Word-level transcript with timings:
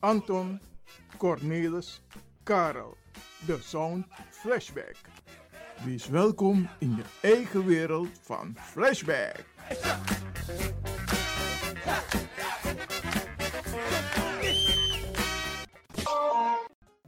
Anton, 0.00 0.60
Cornelis, 1.16 2.00
Karel. 2.44 2.96
De 3.46 3.58
Sound 3.62 4.06
Flashback. 4.30 4.96
Wees 5.84 6.08
welkom 6.08 6.68
in 6.78 6.96
je 6.96 7.02
eigen 7.28 7.64
wereld 7.64 8.08
van 8.22 8.56
Flashback. 8.60 9.44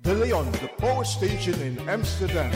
De 0.01 0.15
Leon, 0.15 0.51
de 0.51 0.73
power 0.77 1.07
station 1.07 1.61
in 1.61 1.89
Amsterdam. 1.89 2.51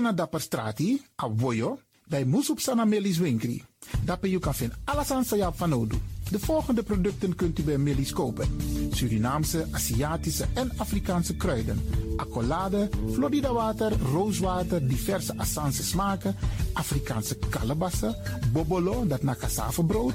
Na 0.00 0.12
dapper 0.12 0.40
strati, 0.40 1.02
a 1.22 1.28
voyo, 1.36 1.78
bij 2.08 2.24
Moesop 2.24 2.60
Sana 2.60 2.84
Melis 2.84 3.18
Winkri. 3.18 3.62
Dapper 4.04 4.28
you 4.28 4.40
kan 4.40 4.54
alles 4.84 5.10
aan 5.10 5.54
van 5.54 5.72
Odu. 5.72 5.96
De 6.30 6.38
volgende 6.38 6.82
producten 6.82 7.34
kunt 7.34 7.58
u 7.58 7.62
bij 7.62 7.78
Melis 7.78 8.12
kopen. 8.12 8.48
Surinaamse, 8.90 9.66
Aziatische 9.70 10.46
en 10.54 10.72
Afrikaanse 10.76 11.36
kruiden. 11.36 11.80
Accolade, 12.16 12.88
Florida 13.12 13.52
water, 13.52 13.92
rooswater, 14.12 14.88
diverse 14.88 15.32
Assange 15.36 15.82
smaken. 15.82 16.36
Afrikaanse 16.72 17.38
kalebassen, 17.50 18.16
bobolo, 18.52 19.06
dat 19.06 19.22
na 19.22 19.36
brood, 19.86 20.14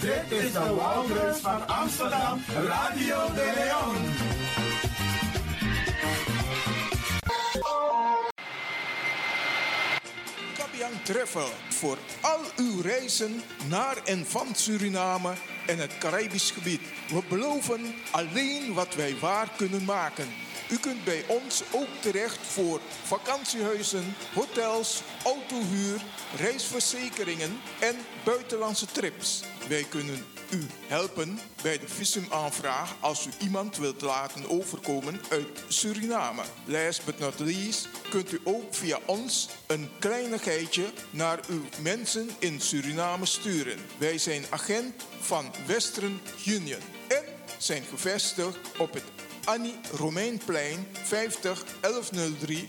Dit 0.00 0.38
is 0.38 0.52
de 0.52 0.74
Wouders 0.74 1.38
van 1.38 1.66
Amsterdam, 1.66 2.42
Radio 2.66 3.26
de 3.34 3.52
Leon. 3.56 3.96
Kabian 10.56 11.02
Travel 11.02 11.48
voor 11.68 11.98
al 12.20 12.40
uw 12.56 12.80
reizen 12.80 13.42
naar 13.68 13.96
en 14.04 14.26
van 14.26 14.54
Suriname 14.54 15.32
en 15.66 15.78
het 15.78 15.98
Caribisch 15.98 16.50
gebied. 16.50 16.80
We 17.08 17.22
beloven 17.28 17.94
alleen 18.10 18.74
wat 18.74 18.94
wij 18.94 19.16
waar 19.20 19.48
kunnen 19.56 19.84
maken. 19.84 20.28
U 20.70 20.78
kunt 20.78 21.04
bij 21.04 21.24
ons 21.26 21.62
ook 21.70 21.88
terecht 22.00 22.38
voor 22.46 22.80
vakantiehuizen, 23.02 24.14
hotels, 24.34 25.02
autohuur, 25.24 26.00
reisverzekeringen 26.36 27.60
en 27.80 27.96
buitenlandse 28.24 28.86
trips. 28.86 29.42
Wij 29.68 29.84
kunnen 29.84 30.24
u 30.50 30.66
helpen 30.86 31.38
bij 31.62 31.78
de 31.78 31.88
visumaanvraag 31.88 32.94
als 33.00 33.26
u 33.26 33.30
iemand 33.38 33.76
wilt 33.76 34.00
laten 34.00 34.48
overkomen 34.48 35.20
uit 35.30 35.64
Suriname. 35.68 36.42
Last 36.64 37.04
but 37.04 37.18
not 37.18 37.38
least 37.38 37.88
kunt 38.10 38.32
u 38.32 38.40
ook 38.44 38.74
via 38.74 38.98
ons 39.06 39.48
een 39.66 39.88
kleinigheidje 39.98 40.92
naar 41.10 41.40
uw 41.48 41.62
mensen 41.82 42.30
in 42.38 42.60
Suriname 42.60 43.26
sturen. 43.26 43.78
Wij 43.98 44.18
zijn 44.18 44.44
agent 44.50 44.94
van 45.20 45.52
Western 45.66 46.20
Union 46.46 46.80
en 47.08 47.24
zijn 47.58 47.82
gevestigd 47.90 48.58
op 48.78 48.92
het 48.92 49.04
Annie 49.46 49.74
Romeinplein 49.98 50.84
50 51.04 51.64
1103 51.82 52.68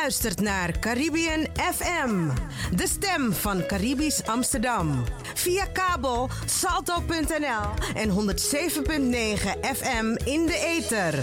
Luistert 0.00 0.40
naar 0.40 0.78
Caribbean 0.78 1.46
FM, 1.56 2.28
de 2.76 2.86
stem 2.86 3.32
van 3.32 3.66
Caribisch 3.66 4.26
Amsterdam. 4.26 5.04
Via 5.34 5.64
kabel 5.64 6.28
salto.nl 6.46 7.94
en 7.94 8.10
107.9 8.10 8.14
FM 9.76 10.16
in 10.24 10.46
de 10.46 10.78
ether. 10.78 11.14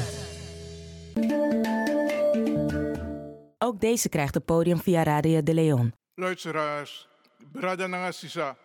Ook 3.58 3.80
deze 3.80 4.10
krijgt 4.10 4.34
het 4.34 4.46
podium 4.46 4.80
via 4.80 5.04
Radio 5.04 5.44
de 5.44 5.54
Leon. 5.54 5.94
Luisteraars, 6.16 7.08
brada 7.52 7.88
nanga 7.88 8.12
sisa, 8.12 8.58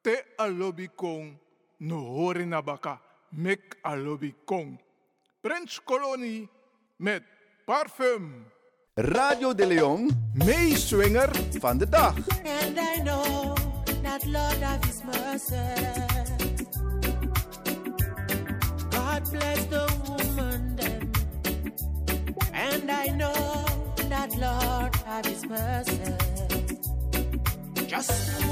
te 0.00 0.24
alobi 0.36 0.88
kong, 0.94 1.38
no 1.76 1.96
hori 1.96 2.44
nabaka, 2.44 3.00
mek 3.28 3.76
alobi 3.80 4.34
kong. 4.44 4.80
Prins 5.40 5.82
Kolonie 5.84 6.48
met 6.96 7.22
parfum. 7.64 8.44
Radio 9.00 9.54
de 9.54 9.66
Leon, 9.66 10.10
Meeswinger 10.32 11.30
van 11.58 11.78
de 11.78 11.88
dag. 11.88 12.14
And 12.44 12.78
I 12.78 13.02
know 13.02 13.54
that 14.02 14.24
Lord 14.26 14.62
of 14.62 14.84
His 14.84 15.02
mercy. 15.04 15.56
God 18.90 19.30
bless 19.30 19.64
the 19.66 19.86
woman 20.08 20.76
then. 20.76 21.10
And 22.52 22.90
I 22.90 23.06
know 23.16 23.64
that 24.08 24.36
Lord 24.36 24.94
of 25.08 25.24
His 25.24 25.46
mercy. 25.46 26.14
Just 27.86 28.49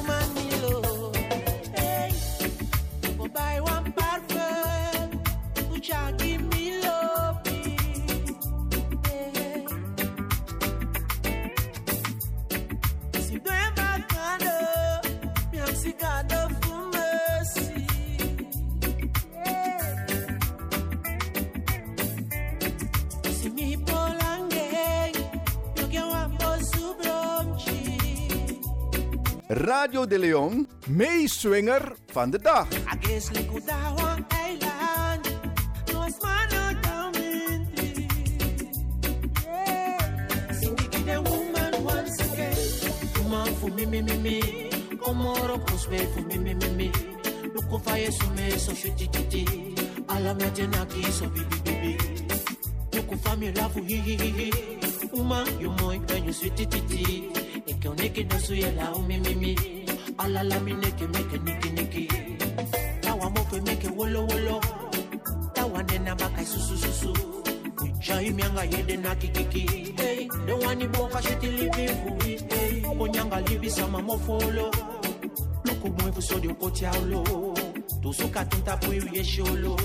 again. 42.22 42.54
Woman 43.22 43.54
for 43.56 43.68
me, 43.68 43.86
me, 43.86 44.02
me, 44.02 44.16
me. 44.18 44.40
Komoro 44.96 45.58
prosper 45.66 45.98
for 46.14 46.22
me, 46.22 46.38
me, 46.38 46.54
me, 46.54 46.70
me. 46.70 46.92
Look 47.54 47.82
for 47.82 47.96
you, 47.98 48.10
so 48.10 48.30
me, 48.30 48.50
so 48.50 48.72
shitty, 48.72 49.12
titty. 49.12 49.74
Alla 50.08 50.34
me 50.34 50.44
tenaki, 50.56 51.04
so 51.12 51.28
bibi, 51.28 51.58
bibi. 51.64 51.98
Look 52.94 53.20
for 53.20 53.36
me, 53.36 53.52
love, 53.52 53.74
hi, 53.74 53.80
hi, 53.82 54.16
hi, 54.16 54.50
hi. 54.50 55.08
Woman, 55.12 55.60
you 55.60 55.70
moy, 55.70 55.98
when 55.98 56.24
you 56.24 56.32
sweet, 56.32 56.56
titty. 56.56 57.47
uneke 57.86 57.88
uneke 57.88 58.24
nusu 58.24 58.54
yela 58.54 58.94
umi 58.94 59.18
mimi 59.18 59.56
alala 60.18 60.60
mi 60.60 60.72
neke 60.74 61.06
meke 61.06 61.38
niki 61.38 61.70
niki. 61.70 62.08
Tawa 63.00 63.30
mope 63.30 63.60
meke 63.60 63.88
wolo 63.96 64.26
wolo. 64.26 64.60
Tawa 65.54 65.82
nena 65.82 66.14
makai 66.16 66.46
susu 66.46 66.76
susu. 66.76 67.14
Shaimianga 68.00 68.64
yede 68.64 68.96
na 68.96 69.14
kikiki. 69.14 69.92
Hey, 69.96 70.28
dewani 70.46 70.88
boka 70.88 71.22
shitilivivui 71.22 72.38
hey, 72.50 72.82
konyanga 72.98 73.40
livisama 73.40 74.02
mofolo 74.02 74.70
lukumwevu 75.64 76.22
sodi 76.22 76.48
ukotiaulo 76.48 77.54
tusuka 78.02 78.44
tinta 78.44 78.76
tuntapuiu 78.76 79.14
yesholo 79.14 79.76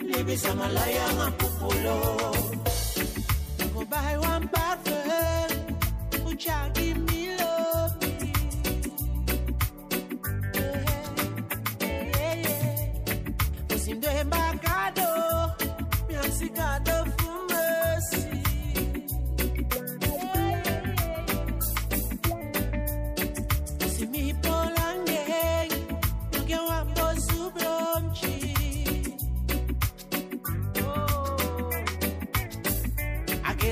livisamalaya 0.00 1.12
mapupolo 1.18 1.96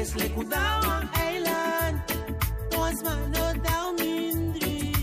Guess 0.08 0.16
like 0.24 0.36
Udawa 0.36 1.08
Island, 1.12 2.00
was 2.72 3.02
my 3.02 3.26
no 3.28 3.52
down 3.60 3.96
mindri. 3.98 4.94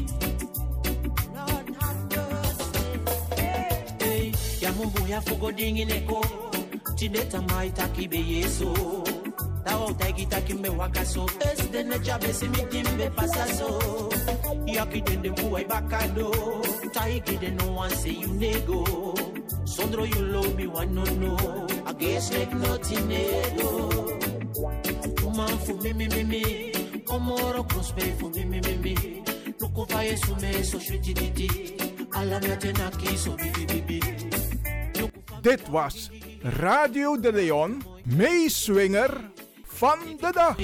Lord 1.35 1.67
have 1.77 2.01
mercy. 2.09 2.99
Hey, 4.01 4.33
ya 4.61 4.71
mumbu 4.73 5.07
ya 5.07 5.21
fugo 5.21 5.51
dingi 5.51 5.85
neko. 5.85 6.25
Chineta 6.95 7.41
maita 7.41 7.87
kibe 7.87 8.17
yeso 8.17 8.73
Tawa 9.63 9.85
utagi 9.87 10.25
takimbe 10.25 10.69
wakaso. 10.69 11.29
Es 11.51 11.67
de 11.71 11.83
ne 11.83 11.99
jabe 11.99 12.33
si 12.33 12.47
mi 12.47 12.65
timbe 12.71 13.09
pasaso. 13.09 14.09
Yaki 14.65 15.01
dende 15.01 15.29
mbuwa 15.29 15.61
ibakado 15.61 16.31
Taiki 16.93 17.37
de 17.39 17.51
no 17.51 17.71
one 17.73 17.91
say 17.91 18.11
you 18.11 18.27
nego. 18.33 18.83
Sondro 19.65 20.05
you 20.05 20.21
love 20.25 20.55
me 20.55 20.65
one 20.65 20.95
no 20.95 21.03
no. 21.03 21.67
I 21.85 21.93
guess 21.93 22.33
like 22.33 22.53
nothing 22.55 23.07
nego 23.07 23.94
for 25.65 25.75
me 25.81 25.93
me 25.93 26.07
me 26.07 26.23
me. 26.23 26.71
Komoro 27.03 27.63
prosper 27.67 28.13
for 28.19 28.29
me 28.29 28.45
me 28.45 28.59
me 28.61 28.77
me. 28.77 28.95
Loko 29.59 29.85
fa 29.89 30.03
yesu 30.03 30.35
me 30.41 30.63
so 30.63 30.79
shwiti 30.79 31.13
bibi 31.13 31.47
bibi 33.67 33.99
Dit 35.41 35.67
was 35.69 36.09
Radio 36.41 37.19
de 37.19 37.31
Leon, 37.31 37.83
Meeswinger 38.05 39.29
van 39.63 39.99
de 40.19 40.31
dag. 40.31 40.55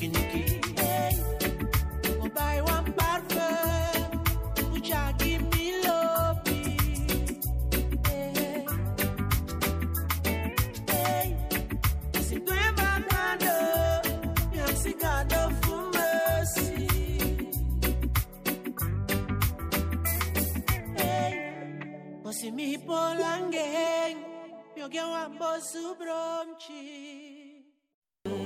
Niki 0.00 0.08
niki 0.08 0.29
wambo. 25.60 26.56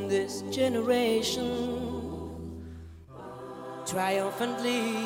This 0.08 0.42
generation 0.50 2.60
triumphantly 3.86 4.96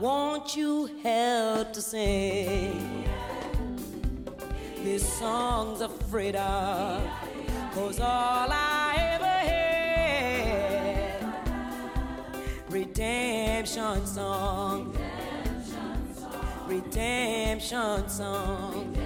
won't 0.00 0.56
you 0.56 0.90
help 1.02 1.72
to 1.72 1.80
sing? 1.80 3.06
These 4.82 5.06
songs 5.06 5.80
of 5.80 5.96
freedom 6.10 7.08
cause 7.72 8.00
all 8.00 8.48
I 8.50 8.96
ever 8.98 9.24
had. 9.24 11.24
Redemption 12.68 14.04
song. 14.06 14.94
Redemption 16.66 18.08
song 18.08 18.96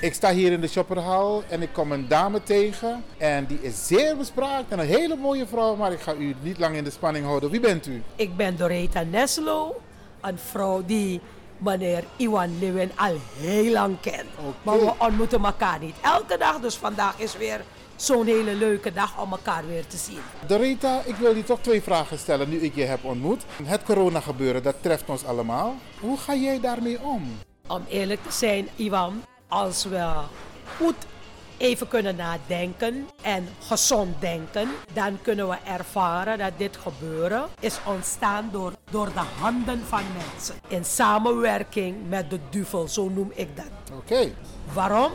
Ik 0.00 0.14
sta 0.14 0.32
hier 0.32 0.52
in 0.52 0.60
de 0.60 0.68
shopperhal 0.68 1.42
en 1.48 1.62
ik 1.62 1.72
kom 1.72 1.92
een 1.92 2.08
dame 2.08 2.42
tegen. 2.42 3.04
En 3.18 3.46
die 3.46 3.58
is 3.62 3.86
zeer 3.86 4.16
bespraakt 4.16 4.72
en 4.72 4.78
een 4.78 4.86
hele 4.86 5.16
mooie 5.16 5.46
vrouw. 5.46 5.76
Maar 5.76 5.92
ik 5.92 6.00
ga 6.00 6.14
u 6.14 6.34
niet 6.42 6.58
lang 6.58 6.76
in 6.76 6.84
de 6.84 6.90
spanning 6.90 7.24
houden. 7.24 7.50
Wie 7.50 7.60
bent 7.60 7.86
u? 7.86 8.02
Ik 8.16 8.36
ben 8.36 8.56
Doreta 8.56 9.02
Neslo, 9.02 9.80
een 10.20 10.38
vrouw 10.38 10.82
die 10.86 11.20
meneer 11.58 12.04
Iwan 12.16 12.58
Lewin 12.58 12.90
al 12.96 13.16
heel 13.36 13.72
lang 13.72 14.00
kent. 14.00 14.28
Maar 14.62 14.78
we 14.78 14.92
ontmoeten 14.98 15.44
elkaar 15.44 15.78
niet 15.78 15.94
elke 16.02 16.38
dag, 16.38 16.60
dus 16.60 16.74
vandaag 16.74 17.18
is 17.18 17.36
weer 17.36 17.60
zo'n 17.96 18.26
hele 18.26 18.54
leuke 18.54 18.92
dag 18.92 19.22
om 19.22 19.30
elkaar 19.30 19.66
weer 19.66 19.86
te 19.86 19.96
zien. 19.96 20.20
Dorita, 20.46 21.02
ik 21.04 21.14
wil 21.14 21.36
je 21.36 21.44
toch 21.44 21.60
twee 21.60 21.82
vragen 21.82 22.18
stellen 22.18 22.48
nu 22.48 22.58
ik 22.60 22.74
je 22.74 22.84
heb 22.84 23.04
ontmoet. 23.04 23.44
Het 23.62 23.82
corona 23.82 24.20
gebeuren, 24.20 24.62
dat 24.62 24.76
treft 24.80 25.08
ons 25.08 25.24
allemaal. 25.24 25.74
Hoe 26.00 26.18
ga 26.18 26.34
jij 26.34 26.60
daarmee 26.60 27.00
om? 27.00 27.22
Om 27.66 27.84
eerlijk 27.88 28.22
te 28.22 28.32
zijn, 28.32 28.68
Iwan, 28.76 29.22
als 29.50 29.84
we 29.84 30.12
goed 30.76 30.94
even 31.56 31.88
kunnen 31.88 32.16
nadenken 32.16 33.08
en 33.22 33.48
gezond 33.66 34.20
denken, 34.20 34.68
dan 34.92 35.18
kunnen 35.22 35.48
we 35.48 35.56
ervaren 35.64 36.38
dat 36.38 36.52
dit 36.56 36.76
gebeuren 36.76 37.44
is 37.60 37.78
ontstaan 37.86 38.48
door, 38.52 38.72
door 38.90 39.06
de 39.06 39.22
handen 39.40 39.80
van 39.86 40.02
mensen. 40.16 40.54
In 40.68 40.84
samenwerking 40.84 42.08
met 42.08 42.30
de 42.30 42.38
duivel, 42.50 42.88
zo 42.88 43.08
noem 43.08 43.32
ik 43.34 43.56
dat. 43.56 43.96
Oké. 43.96 44.32
Waarom? 44.72 45.12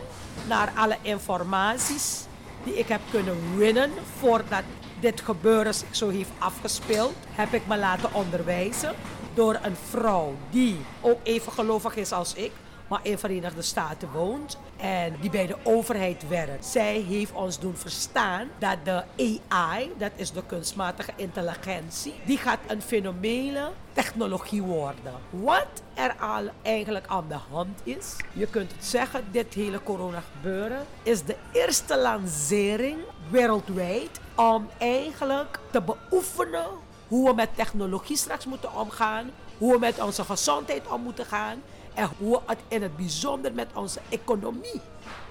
Naar 0.47 0.71
alle 0.75 0.97
informaties 1.01 2.25
die 2.63 2.77
ik 2.77 2.87
heb 2.87 3.01
kunnen 3.11 3.57
winnen 3.57 3.91
voordat 4.19 4.63
dit 4.99 5.21
gebeuren 5.21 5.73
zich 5.73 5.95
zo 5.95 6.09
heeft 6.09 6.29
afgespeeld, 6.37 7.13
heb 7.31 7.53
ik 7.53 7.67
me 7.67 7.77
laten 7.77 8.13
onderwijzen 8.13 8.95
door 9.33 9.59
een 9.61 9.75
vrouw 9.89 10.35
die 10.49 10.77
ook 11.01 11.19
even 11.23 11.51
gelovig 11.51 11.95
is 11.95 12.11
als 12.11 12.33
ik, 12.33 12.51
maar 12.87 12.99
in 13.03 13.17
Verenigde 13.17 13.61
Staten 13.61 14.11
woont 14.11 14.57
en 14.77 15.15
die 15.21 15.29
bij 15.29 15.47
de 15.47 15.55
overheid 15.63 16.27
werkt. 16.27 16.65
Zij 16.65 16.99
heeft 16.99 17.31
ons 17.31 17.59
doen 17.59 17.75
verstaan 17.75 18.47
dat 18.59 18.77
de 18.83 19.03
AI, 19.47 19.91
dat 19.97 20.11
is 20.15 20.31
de 20.31 20.43
kunstmatige 20.45 21.11
intelligentie, 21.15 22.13
die 22.25 22.37
gaat 22.37 22.59
een 22.67 22.81
fenomene 22.81 23.71
technologie 23.93 24.61
worden. 24.61 25.13
Wat 25.29 25.81
er 25.93 26.15
al 26.19 26.49
eigenlijk 26.61 27.07
aan 27.07 27.25
de 27.27 27.37
hand 27.51 27.79
is, 27.83 28.15
je 28.33 28.47
kunt 28.47 28.71
het 28.71 28.85
zeggen, 28.85 29.25
dit 29.31 29.53
hele 29.53 29.83
corona 29.83 30.23
gebeuren 30.35 30.85
is 31.03 31.23
de 31.23 31.35
eerste 31.51 31.97
lancering 31.97 32.97
wereldwijd 33.29 34.19
om 34.35 34.69
eigenlijk 34.77 35.59
te 35.71 35.81
beoefenen 35.81 36.65
hoe 37.07 37.29
we 37.29 37.35
met 37.35 37.49
technologie 37.55 38.17
straks 38.17 38.45
moeten 38.45 38.75
omgaan, 38.75 39.31
hoe 39.57 39.73
we 39.73 39.79
met 39.79 40.01
onze 40.01 40.23
gezondheid 40.23 40.87
om 40.87 41.01
moeten 41.01 41.25
gaan 41.25 41.61
en 41.95 42.09
hoe 42.17 42.41
het 42.45 42.59
in 42.67 42.81
het 42.81 42.95
bijzonder 42.95 43.53
met 43.53 43.67
onze 43.73 43.99
economie 44.09 44.81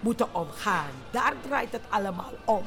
moeten 0.01 0.35
omgaan. 0.35 0.91
Daar 1.11 1.35
draait 1.47 1.73
het 1.73 1.83
allemaal 1.89 2.33
om. 2.45 2.63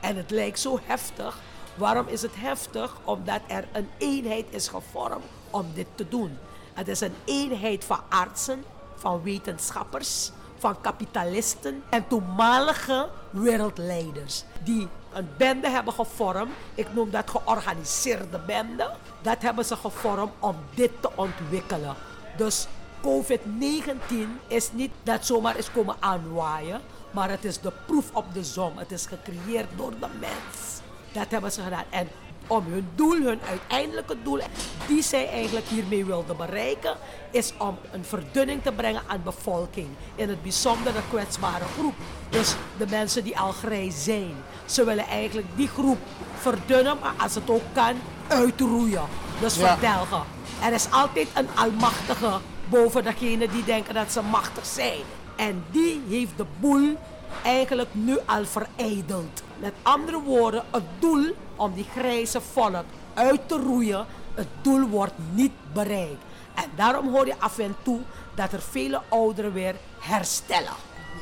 En 0.00 0.16
het 0.16 0.30
lijkt 0.30 0.58
zo 0.58 0.78
heftig. 0.82 1.38
Waarom 1.74 2.06
is 2.08 2.22
het 2.22 2.34
heftig? 2.34 2.96
Omdat 3.04 3.40
er 3.46 3.68
een 3.72 3.88
eenheid 3.98 4.46
is 4.50 4.68
gevormd 4.68 5.24
om 5.50 5.66
dit 5.74 5.86
te 5.94 6.08
doen. 6.08 6.38
Het 6.74 6.88
is 6.88 7.00
een 7.00 7.14
eenheid 7.24 7.84
van 7.84 8.00
artsen, 8.08 8.64
van 8.94 9.22
wetenschappers, 9.22 10.30
van 10.58 10.80
kapitalisten 10.80 11.82
en 11.90 12.08
toenmalige 12.08 13.08
wereldleiders 13.30 14.44
die 14.64 14.88
een 15.12 15.28
bende 15.36 15.68
hebben 15.68 15.92
gevormd. 15.92 16.52
Ik 16.74 16.94
noem 16.94 17.10
dat 17.10 17.30
georganiseerde 17.30 18.38
bende. 18.46 18.90
Dat 19.22 19.42
hebben 19.42 19.64
ze 19.64 19.76
gevormd 19.76 20.32
om 20.38 20.56
dit 20.74 20.90
te 21.00 21.10
ontwikkelen. 21.14 21.94
Dus 22.36 22.66
COVID-19 23.06 24.14
is 24.46 24.70
niet 24.72 24.90
dat 25.02 25.26
zomaar 25.26 25.56
is 25.58 25.70
komen 25.72 25.96
aanwaaien, 25.98 26.80
maar 27.10 27.30
het 27.30 27.44
is 27.44 27.60
de 27.60 27.72
proef 27.86 28.04
op 28.12 28.24
de 28.34 28.44
som. 28.44 28.72
Het 28.76 28.92
is 28.92 29.06
gecreëerd 29.06 29.68
door 29.76 29.90
de 30.00 30.06
mens. 30.20 30.80
Dat 31.12 31.26
hebben 31.30 31.52
ze 31.52 31.62
gedaan. 31.62 31.84
En 31.90 32.08
om 32.46 32.64
hun 32.68 32.88
doel, 32.94 33.22
hun 33.22 33.40
uiteindelijke 33.48 34.16
doel, 34.22 34.40
die 34.86 35.02
zij 35.02 35.28
eigenlijk 35.28 35.66
hiermee 35.66 36.04
wilden 36.04 36.36
bereiken, 36.36 36.96
is 37.30 37.52
om 37.58 37.78
een 37.92 38.04
verdunning 38.04 38.62
te 38.62 38.72
brengen 38.72 39.02
aan 39.06 39.16
de 39.16 39.22
bevolking. 39.22 39.88
In 40.14 40.28
het 40.28 40.42
bijzonder 40.42 40.92
de 40.92 41.00
kwetsbare 41.10 41.64
groep. 41.78 41.94
Dus 42.28 42.54
de 42.78 42.86
mensen 42.90 43.24
die 43.24 43.38
al 43.38 43.52
grijs 43.52 44.04
zijn. 44.04 44.34
Ze 44.64 44.84
willen 44.84 45.06
eigenlijk 45.06 45.46
die 45.56 45.68
groep 45.68 45.98
verdunnen, 46.38 46.96
maar 47.00 47.14
als 47.18 47.34
het 47.34 47.50
ook 47.50 47.62
kan, 47.72 47.94
uitroeien. 48.28 49.04
Dus 49.40 49.56
Ja. 49.56 49.66
verdelgen. 49.76 50.22
Er 50.62 50.72
is 50.72 50.86
altijd 50.90 51.28
een 51.34 51.48
almachtige 51.54 52.38
boven 52.68 53.04
degene 53.04 53.48
die 53.48 53.64
denken 53.64 53.94
dat 53.94 54.12
ze 54.12 54.22
machtig 54.22 54.66
zijn. 54.66 55.02
En 55.36 55.64
die 55.70 56.02
heeft 56.08 56.36
de 56.36 56.46
boel 56.60 56.96
eigenlijk 57.44 57.88
nu 57.92 58.18
al 58.26 58.44
verijdeld. 58.44 59.42
Met 59.58 59.72
andere 59.82 60.20
woorden, 60.20 60.64
het 60.70 60.82
doel 60.98 61.34
om 61.56 61.74
die 61.74 61.86
grijze 61.96 62.40
volk 62.40 62.84
uit 63.14 63.48
te 63.48 63.56
roeien, 63.56 64.06
het 64.34 64.48
doel 64.62 64.88
wordt 64.88 65.14
niet 65.32 65.52
bereikt. 65.72 66.24
En 66.54 66.70
daarom 66.76 67.08
hoor 67.08 67.26
je 67.26 67.38
af 67.38 67.58
en 67.58 67.76
toe 67.82 68.00
dat 68.34 68.52
er 68.52 68.62
vele 68.62 69.00
ouderen 69.08 69.52
weer 69.52 69.74
herstellen. 69.98 70.72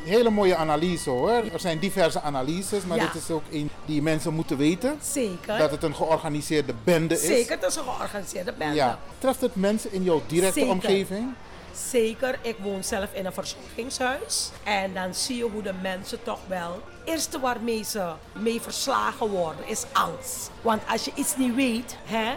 Hele 0.04 0.30
mooie 0.30 0.56
analyse 0.56 1.11
hoor. 1.11 1.30
Er 1.30 1.61
zijn 1.61 1.78
diverse 1.78 2.20
analyses, 2.20 2.84
maar 2.84 2.96
Ja. 2.96 3.04
dit 3.12 3.23
is 3.23 3.30
ook 3.30 3.42
een 3.50 3.70
die 3.84 4.02
mensen 4.02 4.34
moeten 4.34 4.56
weten. 4.56 4.99
Zeker. 5.02 5.58
Dat 5.58 5.70
het 5.70 5.82
een 5.82 5.94
georganiseerde 5.94 6.75
bende 6.84 7.14
is. 7.14 7.26
Zeker, 7.26 7.56
het 7.61 7.64
is 7.70 7.76
een 7.76 7.82
georganiseerde 7.84 8.52
bende. 8.52 8.75
Ja. 8.75 8.99
Treft 9.18 9.40
het 9.40 9.54
mensen 9.54 9.92
in 9.92 10.02
jouw 10.02 10.23
directe 10.26 10.58
Zeker. 10.58 10.73
omgeving? 10.75 11.32
Zeker, 11.90 12.38
ik 12.42 12.56
woon 12.62 12.84
zelf 12.84 13.08
in 13.12 13.26
een 13.26 13.32
verzorgingshuis. 13.32 14.50
En 14.64 14.94
dan 14.94 15.14
zie 15.14 15.37
je 15.37 15.42
hoe 15.44 15.62
de 15.62 15.73
mensen 15.82 16.23
toch 16.23 16.38
wel. 16.46 16.73
Het 16.73 17.08
eerste 17.14 17.40
waarmee 17.40 17.84
ze 17.84 18.12
mee 18.32 18.61
verslagen 18.61 19.28
worden 19.28 19.68
is 19.68 19.82
angst. 19.92 20.50
Want 20.62 20.82
als 20.90 21.04
je 21.04 21.11
iets 21.14 21.37
niet 21.37 21.54
weet, 21.54 21.96
hè, 22.04 22.32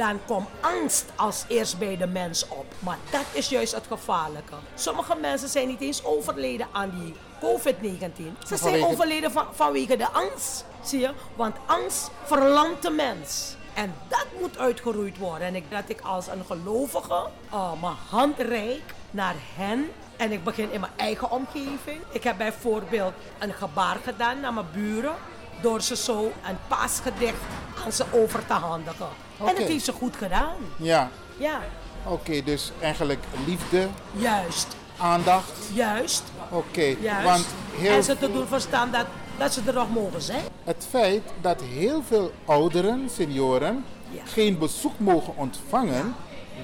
dan 0.00 0.20
komt 0.26 0.48
angst 0.60 1.04
als 1.16 1.44
eerst 1.48 1.78
bij 1.78 1.96
de 1.96 2.06
mens 2.06 2.48
op. 2.48 2.66
Maar 2.78 2.98
dat 3.10 3.24
is 3.32 3.48
juist 3.48 3.74
het 3.74 3.86
gevaarlijke. 3.86 4.54
Sommige 4.74 5.16
mensen 5.16 5.48
zijn 5.48 5.68
niet 5.68 5.80
eens 5.80 6.04
overleden 6.04 6.66
aan 6.72 6.90
die 6.90 7.14
COVID-19. 7.40 8.46
Ze 8.46 8.56
zijn 8.56 8.84
overleden 8.84 9.30
van, 9.30 9.46
vanwege 9.52 9.96
de 9.96 10.08
angst. 10.08 10.64
Zie 10.82 11.00
je? 11.00 11.10
Want 11.36 11.56
angst 11.66 12.10
verlamt 12.24 12.82
de 12.82 12.90
mens. 12.90 13.56
En 13.74 13.94
dat 14.08 14.26
moet 14.40 14.58
uitgeroeid 14.58 15.18
worden. 15.18 15.46
En 15.46 15.54
ik, 15.54 15.70
dat 15.70 15.84
ik 15.86 16.00
als 16.00 16.26
een 16.26 16.44
gelovige 16.44 17.26
uh, 17.52 17.72
mijn 17.80 17.96
hand 18.10 18.38
reik 18.38 18.94
naar 19.10 19.34
hen. 19.56 19.90
En 20.16 20.32
ik 20.32 20.44
begin 20.44 20.72
in 20.72 20.80
mijn 20.80 20.92
eigen 20.96 21.30
omgeving. 21.30 22.00
Ik 22.10 22.24
heb 22.24 22.36
bijvoorbeeld 22.36 23.12
een 23.38 23.52
gebaar 23.52 23.96
gedaan 24.04 24.40
naar 24.40 24.52
mijn 24.52 24.66
buren. 24.72 25.14
Door 25.62 25.80
ze 25.80 25.96
zo 25.96 26.24
een 26.24 26.58
paasgedicht 26.68 27.42
aan 27.84 27.92
ze 27.92 28.04
over 28.12 28.46
te 28.46 28.52
handigen. 28.52 29.08
En 29.38 29.46
het 29.46 29.58
heeft 29.58 29.84
ze 29.84 29.92
goed 29.92 30.16
gedaan. 30.16 30.56
Ja. 30.76 31.10
Ja, 31.36 31.60
Oké, 32.06 32.42
dus 32.44 32.72
eigenlijk 32.80 33.24
liefde, 33.46 33.88
juist. 34.12 34.66
aandacht. 34.98 35.52
Juist. 35.72 36.22
Oké, 36.50 36.82
Juist. 37.00 37.24
want 37.24 37.46
heel 37.76 37.92
En 37.96 38.02
ze 38.04 38.18
te 38.18 38.32
doen 38.32 38.46
verstaan 38.46 38.90
dat, 38.90 39.06
dat 39.38 39.52
ze 39.52 39.60
er 39.66 39.72
nog 39.74 39.90
mogen 39.90 40.22
zijn. 40.22 40.42
het 40.64 40.86
feit 40.90 41.22
dat 41.40 41.60
heel 41.62 42.02
veel 42.06 42.32
ouderen, 42.44 43.08
senioren, 43.14 43.84
Ja. 44.10 44.20
geen 44.24 44.58
bezoek 44.58 44.98
mogen 44.98 45.36
ontvangen, 45.36 46.14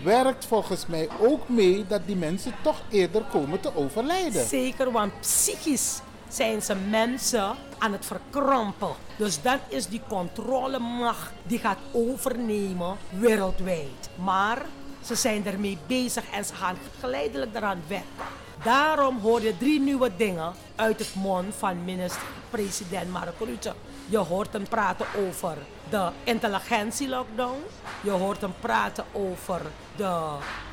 werkt 0.03 0.45
volgens 0.45 0.87
mij 0.87 1.09
ook 1.21 1.49
mee 1.49 1.85
dat 1.89 2.01
die 2.07 2.17
mensen 2.17 2.55
toch 2.63 2.81
eerder 2.91 3.23
komen 3.33 3.61
te 3.61 3.77
overlijden. 3.77 4.47
Zeker, 4.47 4.93
want 4.93 5.21
psychisch 5.21 5.99
zijn 6.37 6.63
ze 6.63 6.75
mensen 6.75 7.55
aan 7.79 7.93
het 7.93 8.07
verkrampen. 8.07 8.95
Dus 9.17 9.43
dat 9.43 9.59
is 9.69 9.87
die 9.87 10.03
controlemacht 10.09 11.31
die 11.43 11.59
gaat 11.59 11.79
overnemen 11.93 12.97
wereldwijd. 13.11 14.11
Maar 14.15 14.63
ze 15.05 15.15
zijn 15.15 15.47
ermee 15.47 15.79
bezig 15.87 16.25
en 16.33 16.45
ze 16.45 16.55
gaan 16.55 16.77
geleidelijk 17.01 17.55
eraan 17.55 17.83
werken. 17.87 18.35
Daarom 18.63 19.19
hoor 19.19 19.43
je 19.43 19.59
drie 19.59 19.81
nieuwe 19.81 20.17
dingen 20.17 20.53
uit 20.75 20.99
het 20.99 21.15
mond 21.15 21.55
van 21.55 21.85
minister-president 21.85 23.11
Mark 23.11 23.39
Rutte. 23.39 23.75
Je 24.09 24.19
hoort 24.19 24.53
hem 24.53 24.69
praten 24.69 25.07
over 25.29 25.57
de 25.91 26.11
intelligentie-lockdown. 26.25 27.63
Je 28.03 28.11
hoort 28.11 28.41
hem 28.41 28.55
praten 28.61 29.05
over 29.13 29.61
de 29.97 30.21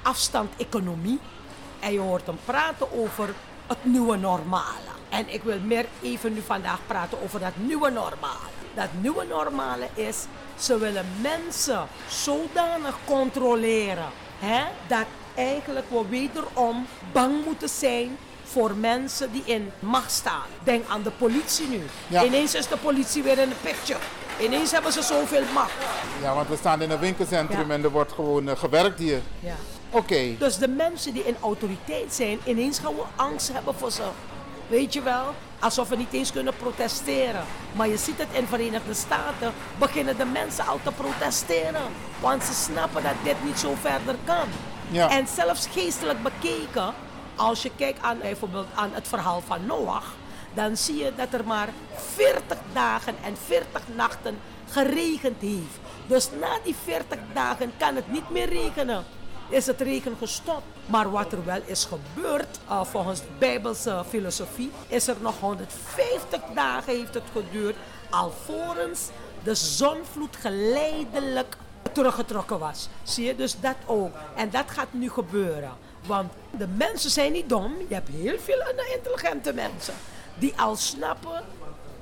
afstand-economie. 0.02 1.20
En 1.80 1.94
je 1.94 2.00
hoort 2.00 2.26
hem 2.26 2.40
praten 2.46 2.88
over 2.92 3.34
het 3.68 3.86
nieuwe 3.86 4.18
normale. 4.18 5.03
En 5.14 5.34
ik 5.34 5.44
wil 5.44 5.60
meer 5.60 5.86
even 6.02 6.34
nu 6.34 6.42
vandaag 6.46 6.80
praten 6.88 7.18
over 7.24 7.40
dat 7.40 7.52
nieuwe 7.56 7.90
normale. 7.90 8.50
Dat 8.74 8.88
nieuwe 9.02 9.26
normale 9.26 9.88
is, 9.94 10.18
ze 10.60 10.78
willen 10.78 11.06
mensen 11.22 11.88
zodanig 12.08 12.98
controleren 13.06 14.10
hè, 14.40 14.64
dat 14.88 15.06
eigenlijk 15.36 15.86
we 15.90 16.02
wederom 16.10 16.86
bang 17.12 17.46
moeten 17.46 17.70
zijn 17.70 18.18
voor 18.44 18.76
mensen 18.76 19.32
die 19.32 19.42
in 19.46 19.72
macht 19.80 20.12
staan. 20.12 20.46
Denk 20.64 20.88
aan 20.90 21.02
de 21.04 21.12
politie 21.12 21.68
nu. 21.68 21.82
Ja. 22.08 22.24
Ineens 22.24 22.56
is 22.56 22.68
de 22.68 22.78
politie 22.78 23.24
weer 23.24 23.38
in 23.38 23.50
de 23.50 23.56
picture. 23.62 24.00
Ineens 24.42 24.72
hebben 24.72 24.92
ze 24.92 25.02
zoveel 25.02 25.44
macht. 25.54 25.72
Ja, 26.22 26.36
want 26.36 26.48
we 26.50 26.56
staan 26.56 26.82
in 26.82 26.92
een 26.92 27.00
winkelcentrum 27.00 27.68
Ja. 27.68 27.74
en 27.74 27.84
er 27.84 27.90
wordt 27.92 28.12
gewoon 28.12 28.50
eh, 28.50 28.58
gewerkt 28.58 29.00
hier. 29.00 29.22
Ja. 29.40 29.56
Oké, 29.90 30.38
Dus 30.38 30.58
de 30.58 30.68
mensen 30.68 31.14
die 31.14 31.26
in 31.26 31.36
autoriteit 31.42 32.14
zijn, 32.14 32.40
ineens 32.44 32.80
gaan 32.80 32.96
we 32.96 33.04
angst 33.16 33.52
hebben 33.54 33.76
voor 33.76 33.92
ze. 33.92 34.02
Weet 34.74 34.94
je 34.94 35.02
wel? 35.02 35.34
Alsof 35.60 35.90
we 35.90 35.96
niet 35.96 36.14
eens 36.14 36.32
kunnen 36.32 36.56
protesteren. 36.56 37.44
Maar 37.76 37.88
je 37.88 37.98
ziet 37.98 38.18
het 38.18 38.28
in 38.32 38.46
Verenigde 38.46 38.94
Staten, 38.94 39.54
beginnen 39.80 40.18
de 40.18 40.26
mensen 40.26 40.66
al 40.66 40.80
te 40.84 40.92
protesteren. 40.92 41.82
Want 42.20 42.44
ze 42.44 42.54
snappen 42.54 43.04
dat 43.04 43.14
dit 43.24 43.44
niet 43.44 43.60
zo 43.60 43.76
verder 43.82 44.16
kan. 44.24 44.48
Ja. 44.92 45.10
En 45.10 45.28
zelfs 45.28 45.68
geestelijk 45.68 46.24
bekeken, 46.24 46.94
als 47.36 47.62
je 47.62 47.72
kijkt 47.76 48.02
aan 48.02 48.18
bijvoorbeeld 48.20 48.68
aan 48.76 48.90
het 48.94 49.08
verhaal 49.08 49.42
van 49.46 49.66
Noach, 49.66 50.14
dan 50.54 50.78
zie 50.78 50.98
je 50.98 51.12
dat 51.16 51.34
er 51.34 51.46
maar 51.46 51.70
40 52.14 52.58
dagen 52.74 53.16
en 53.24 53.38
40 53.46 53.82
nachten 53.96 54.40
geregend 54.70 55.42
heeft. 55.42 55.80
Dus 56.08 56.30
na 56.40 56.58
die 56.64 56.76
40 56.84 57.18
dagen 57.34 57.72
kan 57.78 57.96
het 57.96 58.12
niet 58.12 58.30
meer 58.30 58.50
regenen. 58.50 59.04
Is 59.54 59.66
het 59.66 59.82
regen 59.82 60.16
gestopt. 60.18 60.64
Maar 60.86 61.12
wat 61.12 61.32
er 61.32 61.46
wel 61.46 61.62
is 61.66 61.86
gebeurd, 61.86 62.60
uh, 62.70 62.84
volgens 62.84 63.20
de 63.20 63.28
Bijbelse 63.40 64.04
filosofie, 64.10 64.72
is 64.88 65.08
er 65.08 65.16
nog 65.22 65.40
150 65.40 66.42
dagen 66.56 66.96
heeft 66.96 67.14
het 67.14 67.24
geduurd, 67.32 67.76
alvorens 68.10 69.10
de 69.44 69.56
zonvloed 69.56 70.36
geleidelijk 70.36 71.58
teruggetrokken 71.92 72.60
was. 72.60 72.88
Zie 73.04 73.26
je, 73.26 73.36
dus 73.36 73.60
dat 73.60 73.76
ook. 73.86 74.16
En 74.36 74.50
dat 74.50 74.66
gaat 74.72 74.94
nu 74.94 75.10
gebeuren. 75.10 75.72
Want 76.06 76.32
de 76.58 76.68
mensen 76.68 77.10
zijn 77.10 77.32
niet 77.32 77.50
dom. 77.50 77.74
Je 77.88 77.94
hebt 77.94 78.10
heel 78.10 78.40
veel 78.40 78.64
intelligente 78.96 79.54
mensen 79.54 79.94
die 80.36 80.54
al 80.58 80.76
snappen 80.76 81.44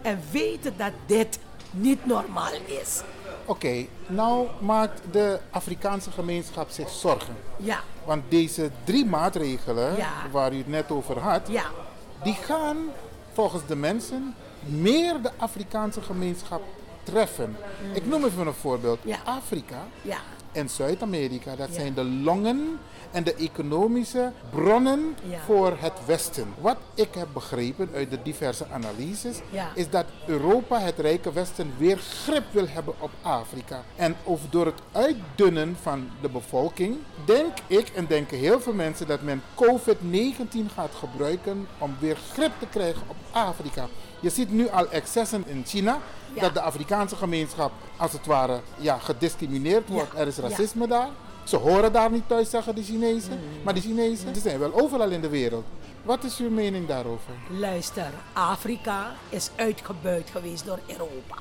en 0.02 0.22
weten 0.32 0.74
dat 0.78 0.92
dit 1.06 1.40
niet 1.72 2.06
normaal 2.06 2.52
is. 2.66 3.02
oké. 3.46 3.86
Nou 4.08 4.48
maakt 4.60 5.02
de 5.12 5.40
Afrikaanse 5.52 6.12
gemeenschap 6.12 6.70
zich 6.70 6.90
zorgen. 6.90 7.36
Ja, 7.58 7.80
Want 8.06 8.24
deze 8.30 8.70
drie 8.84 9.06
maatregelen 9.06 9.96
Ja. 9.98 10.10
waar 10.32 10.54
u 10.54 10.58
het 10.58 10.68
net 10.68 10.92
over 10.92 11.20
had, 11.20 11.42
ja, 11.48 11.64
die 12.24 12.34
gaan 12.34 12.78
volgens 13.34 13.66
de 13.68 13.76
mensen 13.76 14.36
meer 14.66 15.22
de 15.22 15.32
Afrikaanse 15.38 16.02
gemeenschap 16.02 16.62
treffen. 17.04 17.58
Ik 17.94 18.06
noem 18.06 18.26
even 18.26 18.48
een 18.48 18.54
voorbeeld. 18.54 19.04
Mm. 19.04 19.10
Ja. 19.10 19.18
Afrika 19.26 19.86
ja, 20.02 20.18
en 20.52 20.70
Zuid-Amerika, 20.70 21.56
dat 21.56 21.68
Ja. 21.68 21.74
zijn 21.74 21.94
de 21.94 22.04
longen 22.04 22.80
en 23.12 23.24
de 23.24 23.36
economische 23.36 24.32
bronnen 24.50 25.16
Ja. 25.30 25.40
voor 25.46 25.78
het 25.80 25.94
Westen. 26.06 26.54
Wat 26.60 26.78
ik 26.94 27.14
heb 27.16 27.28
begrepen 27.34 27.90
uit 27.96 28.10
de 28.10 28.22
diverse 28.22 28.66
analyses, 28.72 29.38
Ja. 29.50 29.70
is 29.76 29.90
dat 29.90 30.06
Europa, 30.28 30.80
het 30.80 31.00
rijke 31.00 31.32
Westen, 31.32 31.74
weer 31.78 31.98
grip 31.98 32.44
wil 32.52 32.68
hebben 32.68 32.94
op 33.00 33.12
Afrika. 33.22 33.84
En 33.96 34.16
of 34.24 34.42
door 34.50 34.66
het 34.66 34.82
uitdunnen 34.92 35.78
van 35.82 36.10
de 36.22 36.30
bevolking, 36.30 36.98
denk 37.26 37.58
ik 37.68 37.90
en 37.90 38.06
denken 38.08 38.38
heel 38.38 38.60
veel 38.62 38.74
mensen 38.74 39.08
dat 39.08 39.22
men 39.22 39.42
COVID-19 39.56 40.70
gaat 40.74 40.92
gebruiken 41.00 41.68
om 41.78 41.96
weer 42.00 42.18
grip 42.34 42.52
te 42.60 42.66
krijgen 42.70 43.02
op 43.08 43.16
Afrika. 43.32 43.88
Je 44.20 44.30
ziet 44.30 44.52
nu 44.52 44.70
al 44.70 44.90
excessen 44.90 45.44
in 45.48 45.64
China, 45.66 46.00
Ja. 46.34 46.42
dat 46.42 46.54
de 46.54 46.62
Afrikaanse 46.62 47.16
gemeenschap 47.16 47.72
als 47.98 48.12
het 48.12 48.26
ware 48.26 48.62
ja, 48.78 48.98
gediscrimineerd 48.98 49.90
wordt. 49.90 50.14
Er 50.18 50.28
is 50.28 50.38
racisme 50.38 50.88
daar. 50.88 51.10
Ze 51.44 51.58
horen 51.58 51.94
daar 51.94 52.12
niet 52.12 52.28
thuis, 52.28 52.50
zeggen 52.50 52.76
de 52.76 52.84
Chinezen. 52.84 53.34
Mm. 53.34 53.64
Maar 53.64 53.74
die 53.74 53.84
Chinezen 53.84 54.34
die 54.34 54.42
zijn 54.42 54.60
wel 54.60 54.82
overal 54.82 55.10
in 55.10 55.22
de 55.22 55.30
wereld. 55.30 55.66
Wat 56.04 56.24
is 56.24 56.38
uw 56.38 56.50
mening 56.50 56.88
daarover? 56.88 57.34
luister. 57.50 58.12
Afrika 58.34 59.12
is 59.30 59.50
uitgebuit 59.56 60.30
geweest 60.30 60.66
door 60.66 60.80
Europa. 60.88 61.36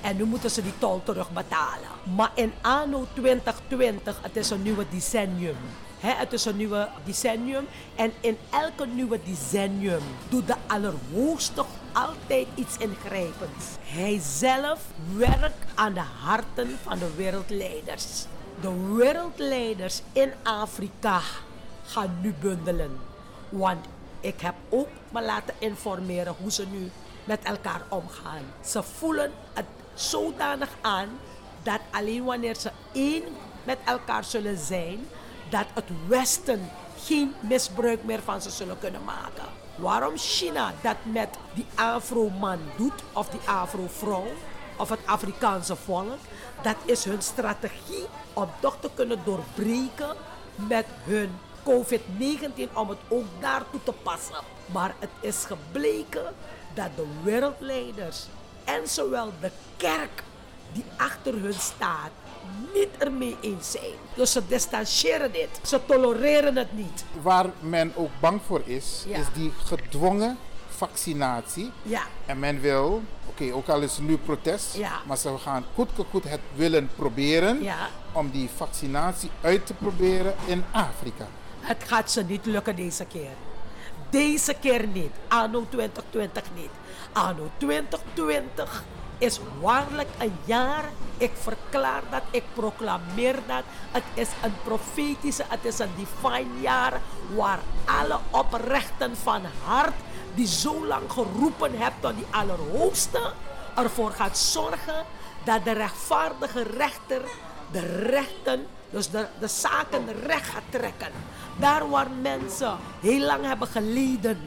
En 0.00 0.16
nu 0.16 0.24
moeten 0.24 0.50
ze 0.50 0.62
die 0.62 0.78
tol 0.78 1.00
terugbetalen. 1.04 1.88
Maar 2.16 2.30
in 2.34 2.52
anno 2.60 3.06
2020, 3.14 4.18
het 4.22 4.36
is 4.36 4.50
een 4.50 4.62
nieuwe 4.62 4.84
decennium. 4.90 5.56
Het 6.02 6.32
is 6.32 6.44
een 6.44 6.56
nieuwe 6.56 6.88
decennium. 7.04 7.66
En 7.96 8.12
in 8.20 8.38
elke 8.50 8.86
nieuwe 8.86 9.20
decennium 9.24 10.02
doet 10.28 10.46
de 10.46 10.54
Allerhoogste 10.66 11.64
altijd 11.92 12.46
iets 12.54 12.76
ingrijpends. 12.76 13.66
Hij 13.80 14.20
zelf 14.22 14.80
werkt 15.16 15.64
aan 15.74 15.92
de 15.92 16.02
harten 16.22 16.78
van 16.82 16.98
de 16.98 17.14
wereldleiders. 17.16 18.24
De 18.60 18.94
wereldleiders 18.94 20.02
in 20.12 20.32
Afrika 20.42 21.20
gaan 21.86 22.18
nu 22.22 22.34
bundelen. 22.40 22.98
Want 23.48 23.86
ik 24.20 24.40
heb 24.40 24.54
ook 24.68 24.88
me 25.08 25.22
laten 25.22 25.54
informeren 25.58 26.34
hoe 26.40 26.52
ze 26.52 26.66
nu 26.66 26.90
met 27.24 27.42
elkaar 27.42 27.82
omgaan. 27.88 28.42
Ze 28.64 28.82
voelen 28.82 29.32
het 29.52 29.66
zodanig 29.94 30.68
aan 30.80 31.08
dat 31.62 31.80
alleen 31.90 32.24
wanneer 32.24 32.56
ze 32.56 32.70
één 32.92 33.22
met 33.64 33.78
elkaar 33.84 34.24
zullen 34.24 34.58
zijn, 34.58 35.06
dat 35.52 35.66
het 35.74 35.84
Westen 36.08 36.70
geen 37.04 37.34
misbruik 37.40 38.04
meer 38.04 38.22
van 38.22 38.42
ze 38.42 38.50
zullen 38.50 38.78
kunnen 38.78 39.04
maken. 39.04 39.44
Waarom 39.76 40.16
China 40.16 40.72
dat 40.82 40.96
met 41.02 41.28
die 41.54 41.66
Afro-man 41.74 42.58
doet, 42.76 43.02
of 43.12 43.28
die 43.28 43.40
Afro-vrouw, 43.44 44.26
of 44.76 44.88
het 44.88 45.06
Afrikaanse 45.06 45.76
volk, 45.76 46.18
dat 46.62 46.76
is 46.84 47.04
hun 47.04 47.22
strategie 47.22 48.06
om 48.32 48.48
toch 48.60 48.76
te 48.80 48.90
kunnen 48.94 49.18
doorbreken 49.24 50.16
met 50.54 50.86
hun 51.04 51.30
COVID-19 51.64 52.72
om 52.72 52.88
het 52.88 52.98
ook 53.08 53.26
daartoe 53.40 53.82
te 53.82 53.92
passen. 53.92 54.44
Maar 54.66 54.94
het 54.98 55.10
is 55.20 55.44
gebleken 55.44 56.34
dat 56.74 56.88
de 56.96 57.06
wereldleiders 57.22 58.26
en 58.64 58.88
zowel 58.88 59.32
de 59.40 59.50
kerk 59.76 60.22
die 60.72 60.84
achter 60.96 61.32
hun 61.32 61.54
staat 61.54 62.10
niet 62.74 62.88
ermee 62.98 63.36
eens 63.40 63.70
zijn. 63.70 63.94
Dus 64.14 64.32
ze 64.32 64.46
distancieren 64.46 65.32
dit. 65.32 65.48
Ze 65.62 65.80
tolereren 65.86 66.56
het 66.56 66.72
niet. 66.76 67.04
Waar 67.22 67.46
men 67.60 67.92
ook 67.94 68.10
bang 68.20 68.40
voor 68.46 68.62
is, 68.64 69.04
Ja. 69.08 69.16
is 69.18 69.26
die 69.34 69.52
gedwongen 69.64 70.38
vaccinatie. 70.76 71.70
Ja, 71.82 72.02
En 72.26 72.38
men 72.38 72.60
wil, 72.60 73.02
oké, 73.28 73.52
ook 73.54 73.68
al 73.68 73.80
is 73.80 73.96
er 73.96 74.02
nu 74.02 74.16
protest, 74.18 74.76
Ja. 74.76 74.92
maar 75.06 75.16
ze 75.16 75.38
gaan 75.38 75.64
goed 75.74 75.88
goed 76.10 76.24
het 76.24 76.40
willen 76.54 76.90
proberen 76.96 77.62
Ja. 77.62 77.88
om 78.12 78.30
die 78.30 78.50
vaccinatie 78.56 79.30
uit 79.40 79.66
te 79.66 79.74
proberen 79.74 80.34
in 80.46 80.64
Afrika. 80.70 81.26
het 81.60 81.82
gaat 81.86 82.10
ze 82.10 82.22
niet 82.24 82.46
lukken 82.46 82.76
deze 82.76 83.04
keer. 83.04 83.30
Deze 84.10 84.54
keer 84.60 84.86
niet. 84.86 85.10
Anno 85.28 85.66
2020 85.70 86.42
niet. 86.54 86.70
Anno 87.12 87.50
2020 87.56 88.84
is 89.22 89.40
waarlijk 89.60 90.08
een 90.18 90.36
jaar. 90.44 90.84
Ik 91.16 91.30
verklaar 91.34 92.02
dat, 92.10 92.22
ik 92.30 92.42
proclameer 92.54 93.34
dat. 93.46 93.62
Het 93.90 94.02
is 94.14 94.28
een 94.42 94.54
profetische, 94.64 95.44
het 95.48 95.64
is 95.64 95.78
een 95.78 95.94
divine 95.96 96.60
jaar 96.60 97.00
waar 97.36 97.58
alle 97.84 98.18
oprechten 98.30 99.16
van 99.16 99.42
hart 99.64 99.94
die 100.34 100.46
zo 100.46 100.86
lang 100.86 101.12
geroepen 101.12 101.78
hebt 101.78 102.00
tot 102.00 102.14
die 102.14 102.26
Allerhoogste 102.30 103.32
ervoor 103.76 104.10
gaat 104.10 104.38
zorgen 104.38 105.04
dat 105.44 105.64
de 105.64 105.72
rechtvaardige 105.72 106.62
rechter 106.62 107.22
de 107.72 107.86
rechten, 107.96 108.66
dus 108.90 109.10
de, 109.10 109.26
de 109.40 109.48
zaken 109.48 110.04
recht 110.26 110.48
gaat 110.48 110.62
trekken. 110.70 111.12
Daar 111.56 111.88
waar 111.88 112.10
mensen 112.22 112.76
heel 113.00 113.26
lang 113.26 113.44
hebben 113.44 113.68
geleden, 113.68 114.38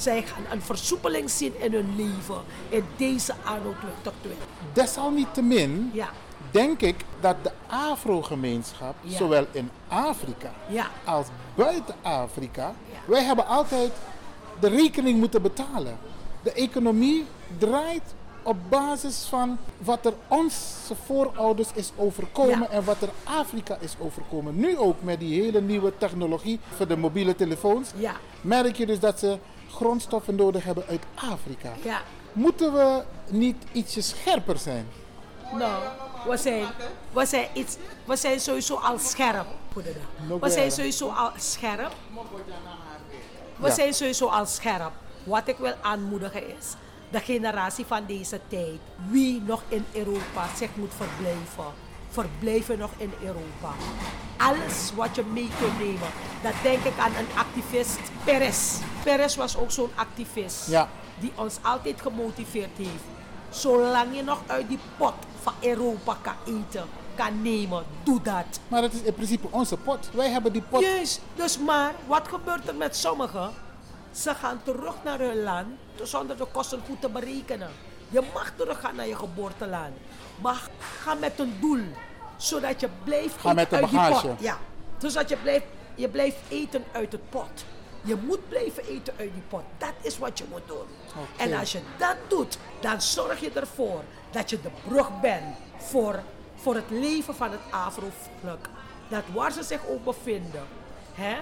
zij 0.00 0.22
gaan 0.22 0.42
een 0.52 0.62
versoepeling 0.62 1.30
zien 1.30 1.60
in 1.60 1.72
hun 1.72 1.94
leven 1.96 2.42
in 2.68 2.84
deze 2.96 3.34
anno 3.44 3.74
2020. 3.80 4.46
Desalniettemin 4.72 5.90
Ja, 5.94 6.08
denk 6.50 6.80
ik 6.80 7.04
dat 7.20 7.36
de 7.42 7.50
Afro-gemeenschap, 7.66 8.94
Ja. 9.00 9.16
zowel 9.16 9.46
in 9.52 9.70
Afrika 9.88 10.50
ja, 10.68 10.86
als 11.04 11.26
buiten 11.54 11.94
Afrika, 12.02 12.74
wij 13.04 13.22
hebben 13.24 13.46
altijd 13.46 13.92
de 14.60 14.68
rekening 14.68 15.18
moeten 15.18 15.42
betalen. 15.42 15.98
De 16.42 16.52
economie 16.52 17.24
draait 17.58 18.14
op 18.42 18.56
basis 18.68 19.24
van 19.28 19.58
wat 19.78 20.06
er 20.06 20.12
onze 20.28 20.94
voorouders 21.06 21.68
is 21.74 21.92
overkomen 21.96 22.58
Ja. 22.60 22.68
en 22.68 22.84
wat 22.84 23.02
er 23.02 23.08
Afrika 23.24 23.76
is 23.80 23.94
overkomen. 23.98 24.56
Nu 24.56 24.78
ook 24.78 25.02
met 25.02 25.20
die 25.20 25.42
hele 25.42 25.60
nieuwe 25.60 25.92
technologie 25.98 26.60
voor 26.76 26.86
de 26.88 26.96
mobiele 26.96 27.36
telefoons, 27.36 27.90
ja, 27.96 28.12
merk 28.40 28.76
je 28.76 28.86
dus 28.86 28.98
dat 29.00 29.18
ze 29.18 29.38
grondstoffen 29.74 30.34
nodig 30.34 30.64
hebben 30.64 30.84
uit 30.88 31.02
Afrika. 31.14 31.72
ja. 31.82 32.00
Moeten 32.32 32.72
we 32.72 33.02
niet 33.28 33.56
ietsje 33.72 34.00
scherper 34.02 34.58
zijn? 34.58 34.86
Nou, 35.58 35.82
We 36.28 36.36
zijn, 36.36 36.66
we 37.12 37.26
zijn, 37.26 37.48
iets, 37.52 37.76
we 38.04 38.16
zijn 38.16 38.40
sowieso 38.40 38.74
al 38.74 38.98
scherp. 38.98 39.46
We 40.40 40.50
zijn 40.50 40.70
sowieso 40.70 41.08
al 41.08 41.30
scherp. 41.36 41.92
We 43.56 43.66
Ja. 43.68 43.74
zijn 43.74 43.94
sowieso 43.94 44.26
al 44.26 44.46
scherp. 44.46 44.92
Wat 45.24 45.48
ik 45.48 45.56
wil 45.56 45.74
aanmoedigen 45.82 46.48
is 46.58 46.74
de 47.10 47.20
generatie 47.20 47.86
van 47.86 48.06
deze 48.06 48.40
tijd. 48.48 48.78
Wie 49.08 49.42
nog 49.46 49.62
in 49.68 49.84
Europa 49.92 50.46
zich 50.56 50.68
moet 50.76 50.92
verblijven. 50.96 51.72
Verblijven 52.10 52.78
nog 52.78 52.90
in 52.96 53.12
Europa. 53.22 53.74
Alles 54.36 54.92
wat 54.94 55.14
je 55.14 55.22
mee 55.32 55.48
kunt 55.58 55.78
nemen. 55.78 56.08
Dat 56.42 56.52
denk 56.62 56.84
ik 56.84 56.98
aan 56.98 57.14
een 57.14 57.38
activist, 57.38 58.00
Perez. 58.24 58.78
Perez 59.04 59.36
was 59.36 59.56
ook 59.56 59.70
zo'n 59.70 59.90
activist. 59.94 60.68
Ja. 60.68 60.88
Die 61.18 61.32
ons 61.34 61.58
altijd 61.62 62.00
gemotiveerd 62.00 62.76
heeft. 62.76 63.04
Zolang 63.50 64.16
je 64.16 64.22
nog 64.22 64.42
uit 64.46 64.68
die 64.68 64.78
pot 64.96 65.14
van 65.42 65.52
Europa 65.60 66.16
kan 66.22 66.34
eten, 66.46 66.84
kan 67.14 67.42
nemen, 67.42 67.84
doe 68.02 68.22
dat. 68.22 68.60
Maar 68.68 68.82
het 68.82 68.92
is 68.92 69.02
in 69.02 69.14
principe 69.14 69.46
onze 69.50 69.76
pot. 69.76 70.10
Wij 70.12 70.28
hebben 70.28 70.52
die 70.52 70.62
pot. 70.62 70.80
Juist, 70.80 71.20
dus 71.34 71.58
maar 71.58 71.94
wat 72.06 72.28
gebeurt 72.28 72.68
er 72.68 72.74
met 72.74 72.96
sommigen? 72.96 73.50
Ze 74.10 74.34
gaan 74.34 74.60
terug 74.62 74.94
naar 75.04 75.18
hun 75.18 75.42
land 75.42 75.66
zonder 76.02 76.36
de 76.36 76.46
kosten 76.52 76.80
goed 76.86 77.00
te 77.00 77.08
berekenen. 77.08 77.70
Je 78.08 78.22
mag 78.34 78.52
teruggaan 78.56 78.96
naar 78.96 79.06
je 79.06 79.16
geboorteland. 79.16 79.94
Maar 80.40 80.60
ga 81.02 81.14
met 81.14 81.38
een 81.38 81.56
doel. 81.60 81.80
Zodat 82.36 82.80
je 82.80 82.88
blijft 83.04 83.40
Ga 83.40 83.52
met 83.52 83.70
de 83.70 83.76
uit 83.76 83.88
die 83.88 83.98
bagage. 83.98 84.26
pot. 84.26 84.40
Ja, 84.40 84.58
zodat 84.98 85.28
je 85.28 85.36
blijft, 85.36 85.64
je 85.94 86.08
blijft 86.08 86.36
eten 86.48 86.84
uit 86.92 87.12
het 87.12 87.30
pot. 87.30 87.64
Je 88.02 88.16
moet 88.16 88.48
blijven 88.48 88.84
eten 88.84 89.14
uit 89.18 89.32
die 89.32 89.42
pot. 89.48 89.62
Dat 89.78 89.92
is 90.00 90.18
wat 90.18 90.38
je 90.38 90.44
moet 90.50 90.66
doen. 90.66 90.86
En 91.36 91.58
als 91.58 91.72
je 91.72 91.80
dat 91.98 92.16
doet, 92.28 92.58
dan 92.80 93.00
zorg 93.02 93.40
je 93.40 93.50
ervoor 93.50 94.02
dat 94.30 94.50
je 94.50 94.60
de 94.62 94.70
brug 94.88 95.20
bent 95.20 95.56
voor, 95.76 96.20
voor 96.56 96.74
het 96.74 96.90
leven 96.90 97.34
van 97.34 97.50
het 97.50 97.60
Afro-volk. 97.70 98.66
Dat 99.08 99.22
waar 99.34 99.52
ze 99.52 99.62
zich 99.62 99.80
ook 99.88 100.04
bevinden, 100.04 100.62
hè, 101.14 101.36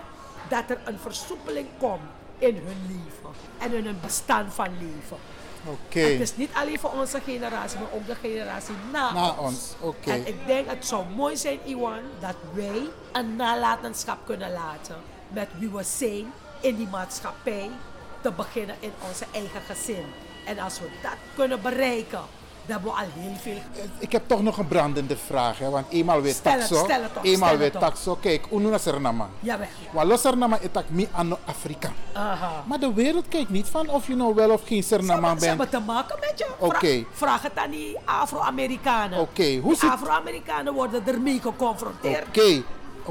dat 0.48 0.64
er 0.70 0.78
een 0.84 0.98
versoepeling 0.98 1.66
komt 1.78 2.00
in 2.38 2.54
hun 2.56 2.86
leven 2.86 3.30
en 3.58 3.72
in 3.72 3.84
hun 3.84 3.98
bestaan 4.02 4.50
van 4.52 4.68
leven. 4.72 5.16
Het 5.88 6.20
is 6.20 6.36
niet 6.36 6.50
alleen 6.52 6.78
voor 6.78 6.92
onze 6.92 7.20
generatie, 7.20 7.78
maar 7.78 7.92
ook 7.92 8.06
de 8.06 8.14
generatie 8.14 8.74
na, 8.92 9.12
Na 9.12 9.34
ons. 9.38 9.74
En 10.04 10.26
ik 10.26 10.46
denk 10.46 10.70
het 10.70 10.86
zou 10.86 11.04
mooi 11.16 11.36
zijn, 11.36 11.58
Iwan, 11.64 12.00
dat 12.20 12.36
wij 12.54 12.82
een 13.12 13.36
nalatenschap 13.36 14.18
kunnen 14.24 14.52
laten 14.52 14.96
met 15.28 15.48
wie 15.58 15.68
we 15.68 15.82
zijn 15.82 16.32
in 16.60 16.76
die 16.76 16.88
maatschappij, 16.88 17.70
te 18.20 18.32
beginnen 18.32 18.76
in 18.80 18.92
onze 19.08 19.24
eigen 19.32 19.60
gezin. 19.60 20.04
En 20.46 20.58
als 20.58 20.80
we 20.80 20.88
dat 21.02 21.16
kunnen 21.34 21.62
bereiken, 21.62 22.22
dan 22.68 22.76
hebben 22.76 22.92
we 22.92 22.98
al 23.00 23.22
heel 23.22 23.34
veel. 23.40 23.58
Ik 23.98 24.12
heb 24.12 24.22
toch 24.28 24.42
nog 24.42 24.58
een 24.58 24.66
brandende 24.68 25.16
vraag, 25.16 25.58
hè, 25.58 25.70
want 25.70 25.86
eenmaal 25.90 26.20
weer 26.20 26.32
Stel 26.34 26.52
taxo, 26.52 26.74
stel 26.84 27.02
het 27.02 27.16
op, 27.16 27.24
eenmaal 27.24 27.56
weer 27.56 27.74
op. 27.74 27.80
taxo. 27.80 28.18
Kijk, 28.20 28.46
ununa 28.52 28.78
sernama. 28.78 29.28
Jawel. 29.40 29.66
Walo 29.92 30.16
sernama 30.16 30.58
is 30.58 30.68
mi 30.88 31.08
ano 31.12 31.38
Afrika. 31.44 31.90
Aha. 32.12 32.62
Maar 32.66 32.80
de 32.80 32.92
wereld 32.92 33.28
kijkt 33.28 33.50
niet 33.50 33.66
van 33.66 33.88
of 33.88 34.06
je 34.06 34.16
nou 34.16 34.34
wel 34.34 34.50
of 34.50 34.60
geen 34.66 34.82
sernama 34.82 35.12
hebben, 35.28 35.40
ze 35.40 35.46
bent. 35.56 35.58
hebben 35.60 35.80
te 35.80 35.86
maken 35.92 36.16
met 36.20 36.32
je. 36.38 36.46
Oké. 36.58 37.04
Vraag 37.12 37.42
het 37.42 37.56
aan 37.56 37.70
die 37.70 37.96
Afro-Amerikanen. 38.04 39.18
Oké, 39.18 39.56
hoe 39.56 39.70
Die 39.70 39.80
zit- 39.80 39.90
Afro-Amerikanen 39.90 40.74
worden 40.74 41.02
ermee 41.06 41.40
geconfronteerd. 41.40 42.26
Oké, 42.28 42.62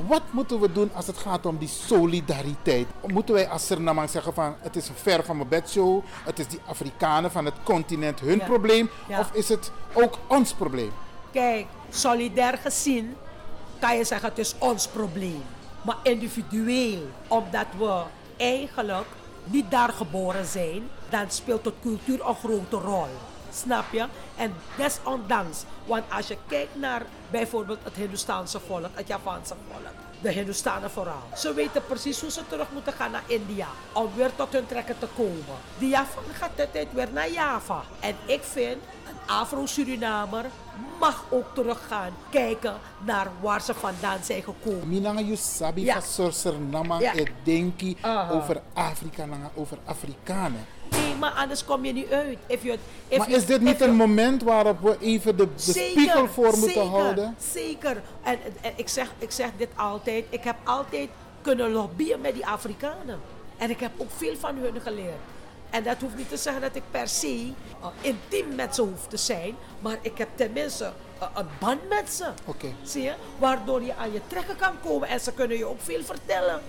wat 0.08 0.22
moeten 0.32 0.60
we 0.60 0.72
doen 0.72 0.90
als 0.94 1.08
het 1.08 1.18
gaat 1.18 1.46
om 1.46 1.58
die 1.58 1.68
solidariteit? 1.68 2.88
Moeten 3.08 3.36
wij 3.36 3.48
als 3.50 3.66
Surinamers 3.66 4.12
zeggen 4.12 4.34
van 4.34 4.56
het 4.60 4.76
is 4.76 4.88
een 4.90 4.96
ver 4.96 5.24
van 5.26 5.36
mijn 5.38 5.50
bedshow, 5.50 6.04
het 6.24 6.40
is 6.40 6.48
die 6.48 6.60
Afrikanen 6.68 7.32
van 7.32 7.46
het 7.46 7.54
continent 7.64 8.20
hun 8.20 8.38
Ja. 8.38 8.46
probleem, 8.46 8.90
Ja. 9.08 9.20
of 9.20 9.32
is 9.34 9.50
het 9.50 9.72
ook 9.94 10.18
ons 10.28 10.54
probleem? 10.54 10.92
Kijk, 11.32 11.66
solidair 11.90 12.58
gezien 12.58 13.16
kan 13.80 13.98
je 13.98 14.04
zeggen 14.04 14.30
het 14.30 14.38
is 14.38 14.56
ons 14.58 14.88
probleem. 14.88 15.44
Maar 15.82 15.98
individueel, 16.04 17.00
omdat 17.28 17.66
we 17.78 18.02
eigenlijk 18.38 19.08
niet 19.44 19.72
daar 19.72 19.90
geboren 19.90 20.46
zijn, 20.46 20.90
dan 21.10 21.26
speelt 21.28 21.64
de 21.64 21.74
cultuur 21.82 22.28
een 22.28 22.36
grote 22.36 22.76
rol. 22.78 23.08
Snap 23.54 23.86
je? 23.92 24.06
En 24.36 24.54
desondanks, 24.78 25.64
want 25.86 26.04
als 26.12 26.28
je 26.28 26.38
kijkt 26.48 26.76
naar 26.76 27.02
bijvoorbeeld 27.32 27.80
het 27.84 27.96
Hindoestaanse 27.96 28.60
volk, 28.60 28.90
het 28.94 29.08
Javaanse 29.08 29.54
volk, 29.72 29.94
de 30.22 30.32
Hindoestanen 30.32 30.92
vooral. 30.92 31.22
Ze 31.36 31.54
weten 31.54 31.86
precies 31.86 32.22
hoe 32.22 32.32
ze 32.32 32.42
terug 32.48 32.68
moeten 32.74 32.94
gaan 32.94 33.12
naar 33.12 33.24
India 33.28 33.68
om 33.94 34.10
weer 34.16 34.36
tot 34.36 34.54
hun 34.54 34.66
trekken 34.68 35.00
te 35.00 35.08
komen. 35.16 35.56
Die 35.78 35.90
Javan 35.90 36.24
gaat 36.40 36.60
altijd 36.60 36.88
weer 36.94 37.10
naar 37.14 37.30
Java. 37.32 37.82
En 38.00 38.16
ik 38.26 38.44
vind, 38.44 38.78
een 39.08 39.34
Afro-Surinamer 39.36 40.46
mag 41.00 41.24
ook 41.30 41.46
teruggaan 41.56 42.12
kijken 42.30 42.74
naar 43.06 43.28
waar 43.42 43.62
ze 43.62 43.74
vandaan 43.74 44.24
zijn 44.24 44.44
gekomen. 44.44 44.90
Minanga 44.90 45.20
you 45.22 45.36
sabi 45.36 45.84
Ja. 45.84 45.94
van 45.94 46.02
Sur 46.02 46.34
Suriname 46.34 47.00
Ja. 47.00 47.14
denki 47.44 47.98
over 48.32 48.62
Afrika, 48.74 49.26
over 49.56 49.78
Afrikanen. 49.86 50.66
Nee, 50.90 51.16
maar 51.16 51.32
anders 51.32 51.66
kom 51.66 51.86
je 51.86 51.94
niet 51.94 52.12
uit. 52.12 52.38
If 52.48 52.64
you, 52.64 52.78
if 53.08 53.18
Maar 53.18 53.28
you- 53.30 53.40
is 53.40 53.46
dit 53.46 53.62
niet 53.62 53.82
een 53.82 53.96
moment 53.96 54.44
waarop 54.44 54.82
we 54.82 54.98
even 55.00 55.38
de, 55.38 55.48
de 55.56 55.62
spiegel 55.72 56.28
voor 56.28 56.58
moeten 56.58 56.68
zeker, 56.70 56.84
houden? 56.90 57.36
Zeker. 57.54 58.02
En, 58.24 58.40
en 58.62 58.72
ik, 58.76 58.88
zeg, 58.90 59.12
ik 59.18 59.32
zeg 59.32 59.50
dit 59.58 59.70
altijd. 59.76 60.26
Ik 60.30 60.44
heb 60.44 60.56
altijd 60.64 61.10
kunnen 61.42 61.72
lobbyen 61.72 62.22
met 62.22 62.34
die 62.34 62.46
Afrikanen. 62.46 63.20
En 63.58 63.70
ik 63.70 63.80
heb 63.80 63.92
ook 63.98 64.12
veel 64.18 64.36
van 64.40 64.56
hun 64.56 64.82
geleerd. 64.82 65.20
En 65.70 65.84
dat 65.84 65.96
hoeft 66.02 66.16
niet 66.16 66.30
te 66.30 66.38
zeggen 66.38 66.62
dat 66.62 66.76
ik 66.76 66.84
per 66.92 67.08
se 67.08 67.46
uh, 67.82 67.88
intiem 68.02 68.56
met 68.56 68.76
ze 68.76 68.82
hoef 68.82 69.08
te 69.08 69.18
zijn. 69.18 69.56
Maar 69.80 69.98
ik 70.02 70.18
heb 70.18 70.28
tenminste 70.36 70.92
uh, 71.22 71.28
een 71.36 71.48
band 71.60 71.90
met 71.90 72.14
ze. 72.14 72.26
Oké. 72.46 72.68
Zie 72.84 73.02
je? 73.04 73.14
Waardoor 73.38 73.82
je 73.84 73.96
aan 73.96 74.12
je 74.12 74.22
trekken 74.28 74.56
kan 74.56 74.74
komen. 74.84 75.08
En 75.08 75.20
ze 75.20 75.34
kunnen 75.34 75.58
je 75.58 75.66
ook 75.66 75.82
veel 75.82 76.04
vertellen 76.04 76.62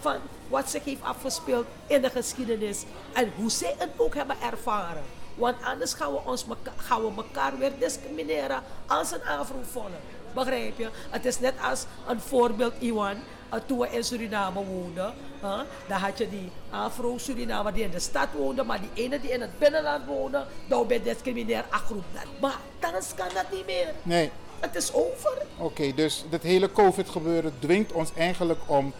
van 0.00 0.16
wat 0.48 0.70
zich 0.70 0.84
heeft 0.84 1.02
afgespeeld 1.02 1.66
in 1.86 2.02
de 2.02 2.10
geschiedenis. 2.10 2.84
En 3.12 3.32
hoe 3.36 3.50
zij 3.50 3.74
het 3.78 3.90
ook 3.96 4.14
hebben 4.14 4.36
ervaren. 4.42 5.02
Want 5.34 5.56
anders 5.62 5.94
gaan 5.94 6.12
we, 6.12 6.18
ons 6.24 6.44
gaan 6.76 7.00
we 7.00 7.12
elkaar 7.16 7.58
weer 7.58 7.72
discrimineren 7.78 8.62
als 8.86 9.12
een 9.12 9.24
Afro-volk. 9.24 9.90
Begrijp 10.34 10.78
je? 10.78 10.88
Het 11.10 11.24
is 11.24 11.40
net 11.40 11.54
als 11.70 11.84
een 12.06 12.20
voorbeeld, 12.20 12.72
Iwan. 12.78 13.16
Uh, 13.52 13.60
toen 13.66 13.78
we 13.78 13.88
in 13.90 14.04
Suriname 14.04 14.64
woonden, 14.64 15.14
huh, 15.40 15.60
dan 15.88 15.98
had 15.98 16.18
je 16.18 16.28
die 16.28 16.50
Afro-Surinamer 16.70 17.72
die 17.72 17.84
in 17.84 17.90
de 17.90 17.98
stad 17.98 18.28
woonde, 18.36 18.62
maar 18.62 18.80
die 18.80 19.04
ene 19.04 19.20
die 19.20 19.30
in 19.30 19.40
het 19.40 19.58
binnenland 19.58 20.06
woonde, 20.06 20.44
dan 20.68 20.86
ben 20.86 20.96
je 20.96 21.02
discrimineer 21.02 21.64
dat. 21.70 22.24
Maar 22.40 22.58
thans 22.78 23.14
kan 23.14 23.28
dat 23.34 23.44
niet 23.52 23.66
meer. 23.66 23.94
Nee. 24.02 24.30
Het 24.60 24.74
is 24.74 24.92
over. 24.92 25.42
Oké, 25.56 25.94
dus 25.94 26.24
dit 26.30 26.42
hele 26.42 26.72
COVID-gebeuren 26.72 27.54
dwingt 27.58 27.92
ons 27.92 28.10
eigenlijk 28.16 28.60
om. 28.66 28.92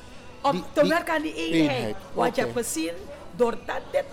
Om 0.42 0.50
die- 0.50 0.64
te 0.72 0.80
die 0.80 0.90
werken 0.90 1.14
aan 1.14 1.22
die 1.22 1.34
eenheid. 1.34 1.70
eenheid. 1.78 1.96
Want 2.12 2.36
je 2.36 2.40
hebt 2.42 2.56
gezien, 2.56 2.92
doordat 3.36 3.80
dit, 3.90 4.04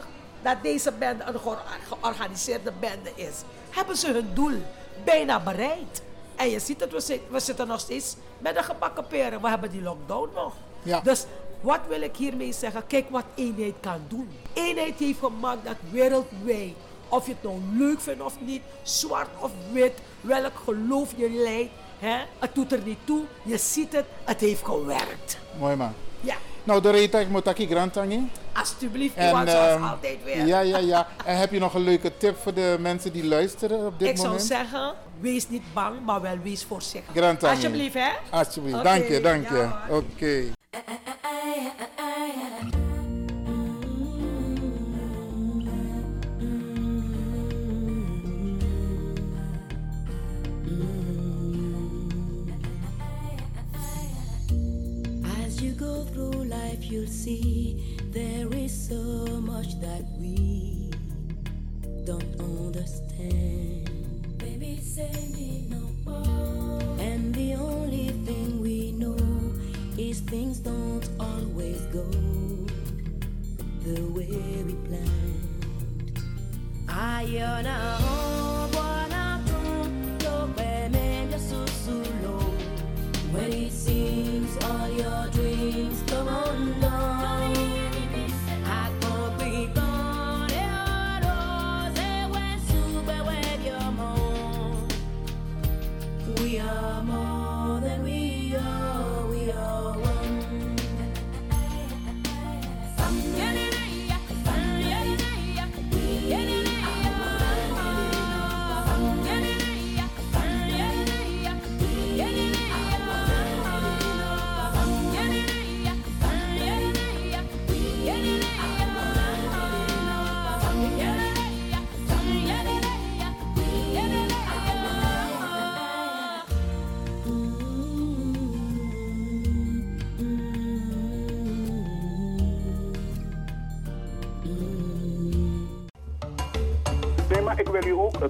dat 0.41 0.57
deze 0.63 0.91
bende 0.91 1.23
een 1.23 1.39
geor- 1.39 1.61
georganiseerde 1.87 2.71
bende 2.79 3.11
is, 3.15 3.35
hebben 3.69 3.95
ze 3.97 4.11
hun 4.11 4.29
doel 4.33 4.61
bijna 5.03 5.39
bereikt. 5.39 6.01
En 6.35 6.49
je 6.49 6.59
ziet 6.59 6.79
het, 6.79 6.91
we, 6.91 6.99
zit- 6.99 7.21
we 7.29 7.39
zitten 7.39 7.67
nog 7.67 7.79
steeds 7.79 8.15
met 8.37 8.55
de 8.55 8.63
gebakken 8.63 9.07
peren. 9.07 9.41
We 9.41 9.49
hebben 9.49 9.71
die 9.71 9.81
lockdown 9.81 10.29
nog. 10.35 10.53
Ja. 10.83 10.99
Dus 10.99 11.25
wat 11.61 11.79
wil 11.87 12.01
ik 12.01 12.15
hiermee 12.15 12.53
zeggen? 12.53 12.87
Kijk 12.87 13.09
wat 13.09 13.23
eenheid 13.35 13.73
kan 13.79 14.01
doen. 14.07 14.29
Eenheid 14.53 14.99
heeft 14.99 15.19
gemaakt 15.19 15.65
dat 15.65 15.75
wereldwijd, 15.91 16.73
of 17.09 17.25
je 17.25 17.31
het 17.31 17.43
nou 17.43 17.59
leuk 17.77 17.99
vindt 18.01 18.21
of 18.21 18.33
niet, 18.39 18.61
zwart 18.83 19.29
of 19.39 19.51
wit, 19.71 19.93
welk 20.21 20.51
geloof 20.63 21.13
je 21.15 21.29
leidt, 21.29 21.71
hè, 21.99 22.17
het 22.39 22.55
doet 22.55 22.71
er 22.71 22.81
niet 22.83 22.97
toe. 23.03 23.23
Je 23.43 23.57
ziet 23.57 23.93
het, 23.93 24.05
het 24.23 24.39
heeft 24.39 24.65
gewerkt. 24.65 25.37
Mooi 25.59 25.75
man. 25.75 25.93
Ja, 26.23 26.35
Nou, 26.63 26.81
de 26.81 26.89
ik 27.19 27.29
moet 27.29 27.43
taki 27.43 27.67
grantangi. 27.67 28.29
alsjeblieft, 28.53 29.15
En 29.15 29.29
zoals 29.29 29.49
ehm, 29.49 29.83
altijd 29.83 30.17
weer. 30.23 30.45
ja, 30.45 30.59
ja, 30.59 30.77
ja. 30.77 31.07
En 31.25 31.37
heb 31.37 31.51
je 31.51 31.59
nog 31.59 31.73
een 31.73 31.81
leuke 31.83 32.17
tip 32.17 32.37
voor 32.37 32.53
de 32.53 32.77
mensen 32.79 33.13
die 33.13 33.25
luisteren 33.25 33.85
op 33.85 33.99
dit 33.99 34.07
ik 34.07 34.15
zou 34.15 34.27
moment? 34.27 34.45
zeggen, 34.47 34.93
wees 35.19 35.49
niet 35.49 35.63
bang, 35.73 36.05
maar 36.05 36.21
wel 36.21 36.37
wees 36.43 36.63
voorzichtig. 36.63 37.15
Grantangi. 37.15 37.55
Alsjeblieft, 37.55 37.93
hè? 37.93 38.09
Alsjeblieft. 38.29 38.75
Oké, 38.75 38.83
Dank 38.83 39.07
je, 39.07 39.21
dank 39.21 39.49
je. 39.49 39.55
ja, 39.55 39.81
hoor. 39.87 39.97
Oké. 39.97 40.43
As 40.71 40.81
you 55.63 55.71
go 55.71 56.03
through 56.03 56.43
life, 56.43 56.91
you'll 56.91 57.07
see 57.07 57.97
there 58.11 58.53
is 58.53 58.73
so 58.89 59.25
much 59.41 59.79
that 59.79 60.03
we 60.19 60.91
don't 62.03 62.37
understand. 62.37 63.32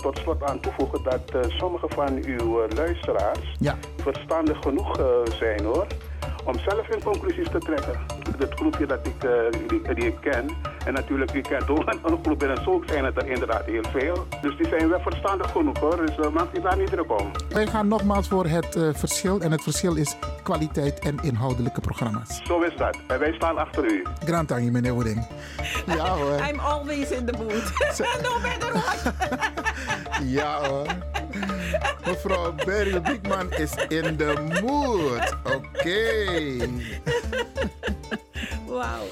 tot 0.03 0.17
slot 0.17 0.43
aan 0.43 0.59
toevoegen 0.59 1.03
dat 1.03 1.31
eh, 1.33 1.57
sommige 1.57 1.87
van 1.89 2.23
uw 2.25 2.61
eh, 2.61 2.75
luisteraars 2.75 3.57
verstandig 3.97 4.57
genoeg 4.61 4.97
eh, 4.97 5.05
zijn 5.39 5.63
hoor 5.63 5.87
om 6.45 6.59
zelf 6.59 6.87
hun 6.87 7.03
conclusies 7.03 7.49
te 7.49 7.57
trekken. 7.57 7.99
Het 8.37 8.53
groepje 8.53 8.85
dat 8.85 9.07
ik, 9.07 9.27
die, 9.95 10.05
ik 10.05 10.15
ken. 10.21 10.49
En 10.85 10.93
natuurlijk, 10.93 11.33
u 11.33 11.41
kent 11.41 11.69
ook 11.69 11.93
een 12.03 12.19
groep 12.23 12.43
en 12.43 12.63
zo 12.63 12.83
zijn 12.85 13.05
het 13.05 13.17
er 13.17 13.27
inderdaad 13.27 13.65
heel 13.65 13.83
veel. 13.91 14.27
Dus 14.41 14.57
die 14.57 14.67
zijn 14.67 14.89
wel 14.89 14.99
verstandig 14.99 15.51
genoeg 15.51 15.79
hoor. 15.79 16.05
Dus 16.05 16.17
uh, 16.17 16.29
maak 16.29 16.53
die 16.53 16.61
daar 16.61 16.77
niet 16.77 16.87
druk 16.87 17.19
om. 17.19 17.31
Wij 17.49 17.67
gaan 17.67 17.87
nogmaals 17.87 18.27
voor 18.27 18.45
het 18.45 18.77
verschil. 18.93 19.39
En 19.39 19.51
het 19.51 19.61
verschil 19.61 19.95
is 19.95 20.15
kwaliteit 20.43 20.99
en 20.99 21.17
inhoudelijke 21.21 21.81
programma's. 21.81 22.41
Zo 22.43 22.61
is 22.61 22.75
dat. 22.77 22.97
Wij 23.07 23.33
staan 23.33 23.57
achter 23.57 23.85
u. 23.85 24.03
Grand 24.25 24.49
meneer 24.49 24.93
Woeding. 24.93 25.27
Ja 25.97 26.07
hoor. 26.07 26.47
I'm 26.49 26.59
always 26.59 27.11
in 27.11 27.25
the 27.25 27.37
mood. 27.37 27.71
no 28.23 28.39
matter 28.39 28.73
what. 28.73 29.53
Ja 30.25 30.67
hoor. 30.67 30.87
Mevrouw 32.05 32.53
Berry 32.65 33.01
Bigman 33.01 33.51
is 33.51 33.71
in 33.87 34.17
de 34.17 34.33
mood. 34.61 35.35
Oké. 35.43 36.25
Wauw. 38.67 39.05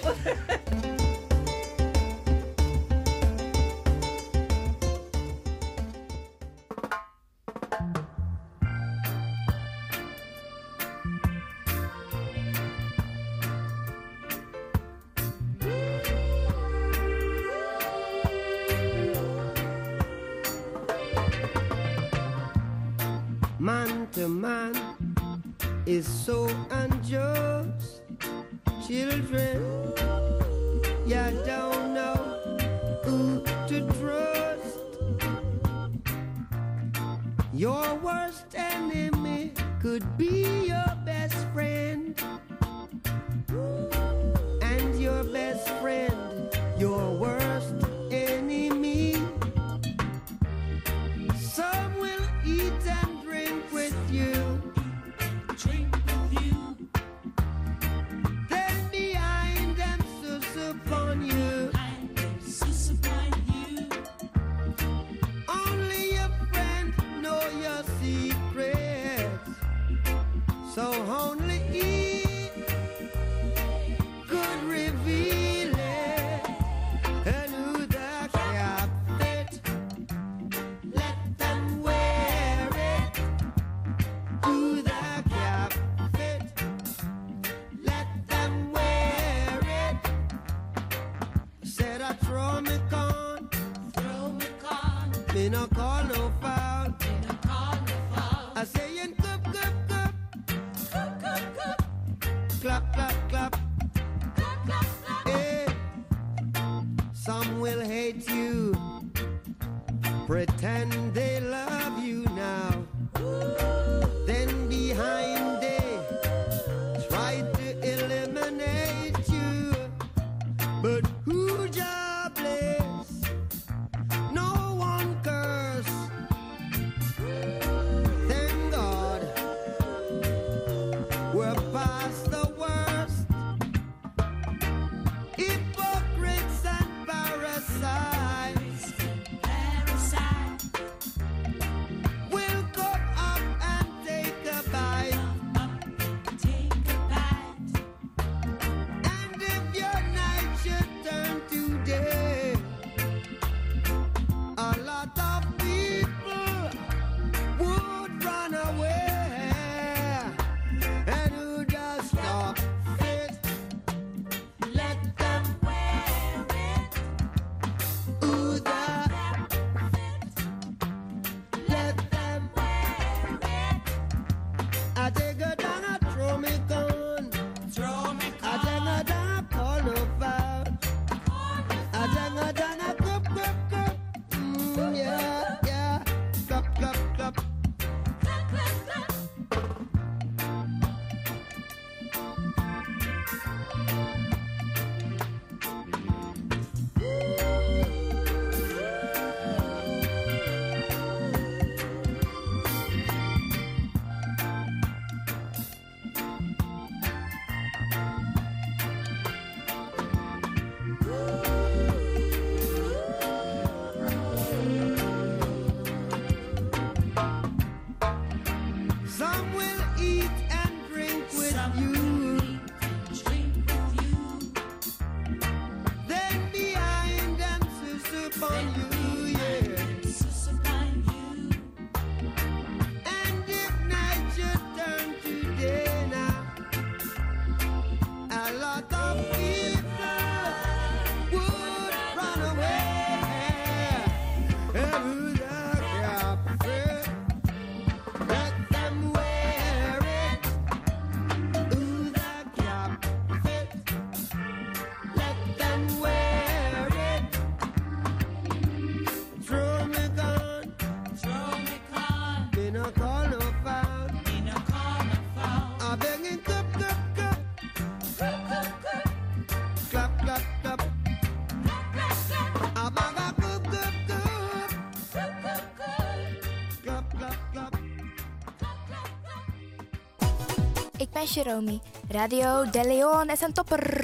Ben 281.22 281.30
Jeromy. 281.30 281.80
Radio 282.10 282.70
De 282.70 282.84
Leon 282.84 283.30
is 283.30 283.42
een 283.42 283.54
topper. 283.54 284.01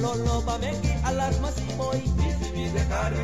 kololo 0.00 0.42
bameki 0.46 0.92
alarma 1.08 1.50
simoi 1.52 2.02
Nisibi 2.18 2.64
de 2.74 2.82
kari 2.90 3.22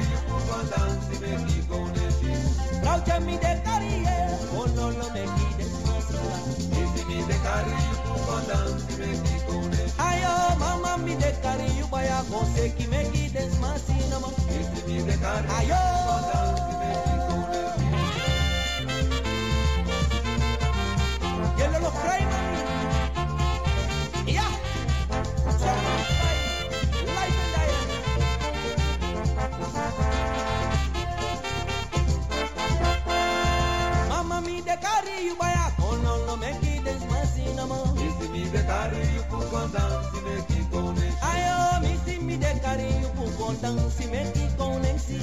Rauchami 2.85 3.37
de 3.43 3.53
de 3.65 3.73
de 7.29 7.37
kari 7.45 7.75
yukubandan 7.89 8.71
sibeki 8.87 9.37
koneshi 9.47 9.99
Ayo 10.09 10.35
mama 10.59 10.97
mi 11.05 11.15
de 11.15 11.31
kari 11.43 11.69
yubaya 11.79 12.19
koseki 12.31 12.87
meki 12.91 13.33
de 13.35 13.43
smasinama 13.51 14.29
Nisibi 14.49 14.97
de 15.07 15.17
kari 15.23 15.49
yukubandan 15.71 16.49
Yellow 21.59 22.44
becariu, 34.85 35.37
baiaco, 35.37 35.97
no 36.03 36.19
lo 36.27 36.37
me 36.37 36.51
quites 36.61 37.01
más 37.11 37.31
sin 37.35 37.59
amor. 37.59 37.89
Y 37.97 38.23
si 38.23 38.29
mi 38.29 38.45
becariu, 38.45 39.23
por 39.31 39.49
contar, 39.49 39.91
si 40.13 40.21
me 40.21 40.45
quitone. 40.47 41.07
Ay, 41.23 41.43
oh, 41.57 41.81
mi 41.81 41.97
si 42.05 42.19
mi 42.19 42.37
becariu, 42.37 43.09
por 43.17 43.33
contar, 43.37 43.75
si 43.97 44.07
me 44.09 44.31
quitone, 44.33 44.99
si. 44.99 45.19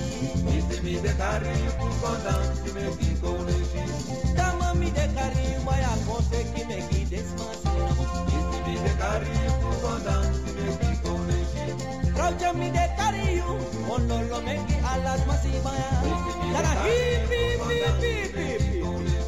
Mi 0.45 0.61
si 0.67 0.81
mi 0.81 0.95
becariu, 0.97 1.71
por 1.79 1.93
contar, 2.01 2.41
si 2.63 2.71
me 2.73 2.85
quitone, 2.97 3.53
si. 3.71 4.33
Tama 4.35 4.73
mi 4.73 4.89
becariu, 4.89 5.63
baiaco, 5.65 6.21
se 6.29 6.39
que 6.53 6.65
me 6.65 6.79
quites 6.87 7.27
más 7.37 7.57
sin 7.61 7.81
amor. 7.91 8.25
Y 8.27 8.39
si 8.49 8.59
mi 8.67 8.77
becariu, 8.85 9.51
por 9.61 9.75
contar, 9.81 10.23
si 10.41 10.51
me 10.57 10.67
quitone, 10.81 11.37
si. 11.51 12.11
Raucha 12.17 12.53
mi 12.53 12.69
becariu, 12.71 13.45
con 13.87 14.07
lo 14.07 14.41
me 14.41 14.55
quitas 14.65 15.27
más 15.27 15.41
sin 15.43 15.55
amor. 15.55 16.53
Dara 16.53 16.73
hip, 16.87 17.31
hip, 17.31 17.61
hip, 17.69 18.03
hip, 18.03 18.35
hip. 18.35 19.20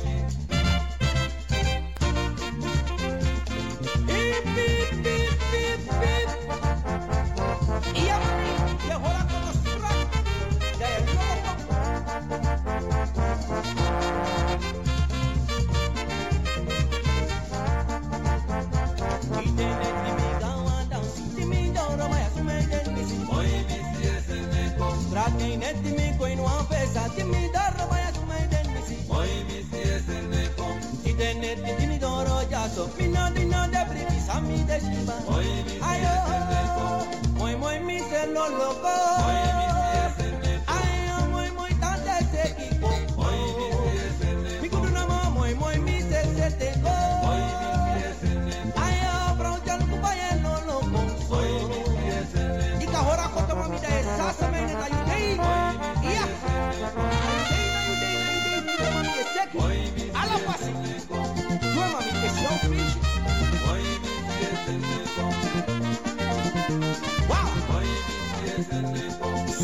beep, 4.42 4.56
beep. 4.56 4.93
so 32.74 32.90
mi 32.98 33.08
no 33.08 33.30
di 33.36 33.46
no 33.46 33.68
de 33.68 33.82
bribis 33.90 34.30
a 34.30 34.42
mi 34.42 34.58
de 34.64 34.80
shiba. 34.80 35.14
Ayo, 35.90 36.14
moy 37.38 37.56
moy 37.56 37.80
mi 37.80 38.00
se 38.00 38.26
no 38.34 38.50
loco. 38.50 39.03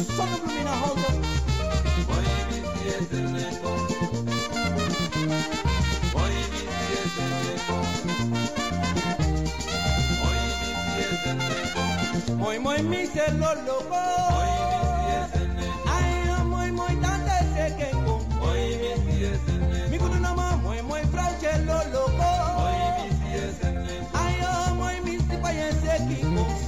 Son 0.05 0.29
of 0.29 0.41
Lumina 0.43 0.71
Holder. 0.81 1.13
Muy, 12.37 12.59
muy, 12.59 12.81
mi 12.83 13.07
celo 13.07 13.55
loco. 13.65 13.95
Ay, 15.85 16.29
muy, 16.45 16.71
muy, 16.71 16.95
que 17.77 17.89
con. 17.91 18.21
Mi 19.91 19.97
culo 19.97 20.15
no 20.19 20.33
muy, 20.57 20.81
muy, 20.81 21.01
lo 21.65 21.83
loco. 21.91 22.23
Ay, 24.13 24.39
muy, 24.75 25.01
mi 25.01 25.17
si 25.19 25.87
que 26.07 26.21
con. 26.21 26.58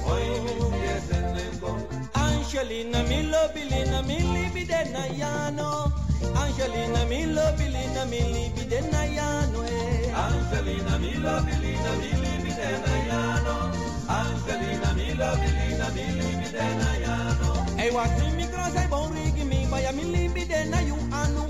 Angelina 2.52 3.02
mi 3.08 3.22
lobilina 3.32 4.02
mi 4.02 4.18
libidena 4.20 5.06
yano 5.16 5.90
Angelina 6.36 7.02
mi 7.08 7.24
lobilina 7.24 8.04
mi 8.04 8.20
libidena 8.20 9.04
yano. 9.08 9.64
Angelina 10.12 10.98
mi 10.98 11.12
lobilina 11.16 11.92
mi 11.96 12.10
libidena 12.20 12.92
yano 13.08 13.56
Angelina 14.04 14.92
mi 14.92 15.14
lobilina 15.16 15.86
mi 15.96 16.04
libidena 16.12 16.88
yano 17.00 17.50
Ei 17.80 17.90
wasi 17.90 18.26
mi 18.36 18.44
krasa 18.44 18.86
bon 18.90 19.08
rig 19.14 19.36
mi 19.48 19.64
baya 19.70 19.92
mi 19.92 20.04
libidena 20.12 20.80
yu 20.82 20.96
anu 21.08 21.48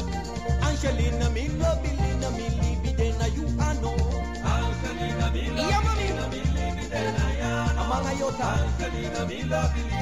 Angelina 0.63 1.29
mi 1.35 1.49
lobilina 1.59 2.31
mi 2.31 2.47
libidena 2.63 3.27
yu 3.35 3.43
Angelina 4.55 5.27
mi 5.35 5.51
lobilina 5.51 6.25
mi 6.31 6.41
libidena 6.55 7.27
yano 7.43 7.81
Amanga 7.83 8.13
yota 8.21 8.47
Angelina 8.55 9.27
mi 9.27 9.43
lobilina 9.51 10.02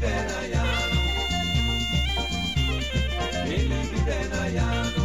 Liberaiano, 0.00 0.30
na 0.30 0.40
yano, 0.54 1.00
ele 3.50 3.82
Liberaiano, 3.90 5.04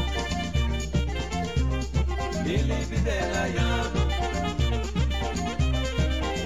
na 3.34 3.48
yano, 3.56 4.04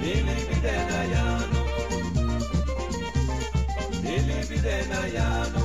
ele 0.01 0.31
Liberaiano, 0.47 1.59
na 4.87 5.01
yano, 5.13 5.43
ele 5.43 5.43
Liberaiano, 5.43 5.61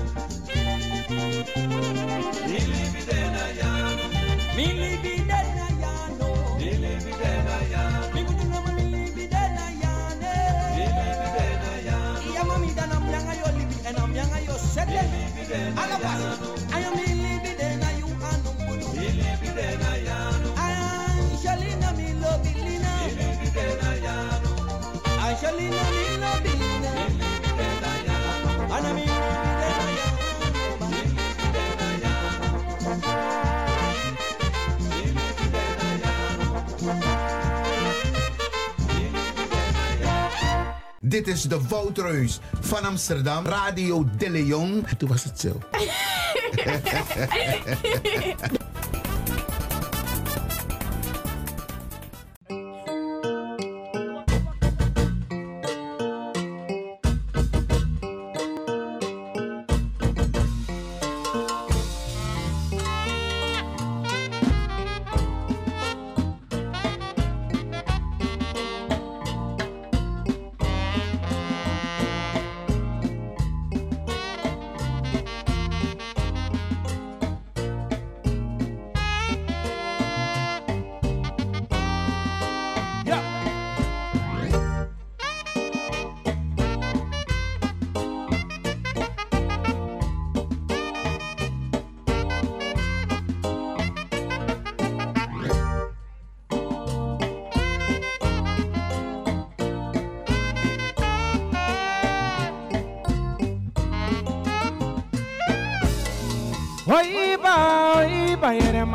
na 7.44 7.58
yano. 7.72 8.11
Dit 41.12 41.26
is 41.26 41.42
de 41.42 41.60
Woutreus 41.68 42.40
van 42.78 42.84
Amsterdam, 42.84 43.46
Radio 43.46 44.04
De 44.18 44.30
Leon. 44.30 44.86
En 44.86 44.96
toen 44.96 45.08
was 45.08 45.24
het 45.24 45.40
zo. 45.40 45.58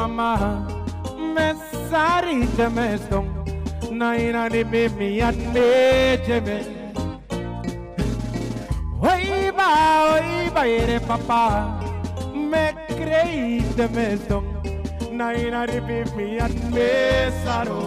mama 0.07 0.65
Mesari 1.35 2.47
James 2.55 3.01
Dong 3.09 3.29
Naina 3.91 4.49
ni 4.49 4.63
Mimi 4.63 5.19
and 5.21 5.37
me 5.53 6.17
James 6.25 6.67
Oi 9.01 9.51
ba 9.51 9.69
oi 10.13 10.49
ba 10.53 10.63
ere 10.65 10.99
papa 10.99 11.43
Me 12.33 12.73
crei 12.97 13.61
James 13.75 14.21
Dong 14.27 14.47
Naina 15.11 15.65
ni 15.67 15.79
Mimi 15.79 16.37
and 16.39 16.57
me 16.73 16.89
Saro. 17.43 17.81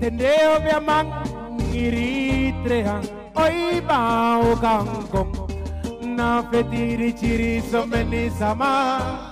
Tendeo 0.00 0.60
mi 0.64 0.70
amang 0.70 1.10
Iritrea 1.72 3.00
Oi 3.36 3.80
ba 3.80 4.38
o 4.42 4.56
gangong 4.56 5.32
Na 6.02 6.42
fetiri 6.42 7.12
chiri 7.16 7.62
someni 7.70 8.28
sama. 8.38 9.31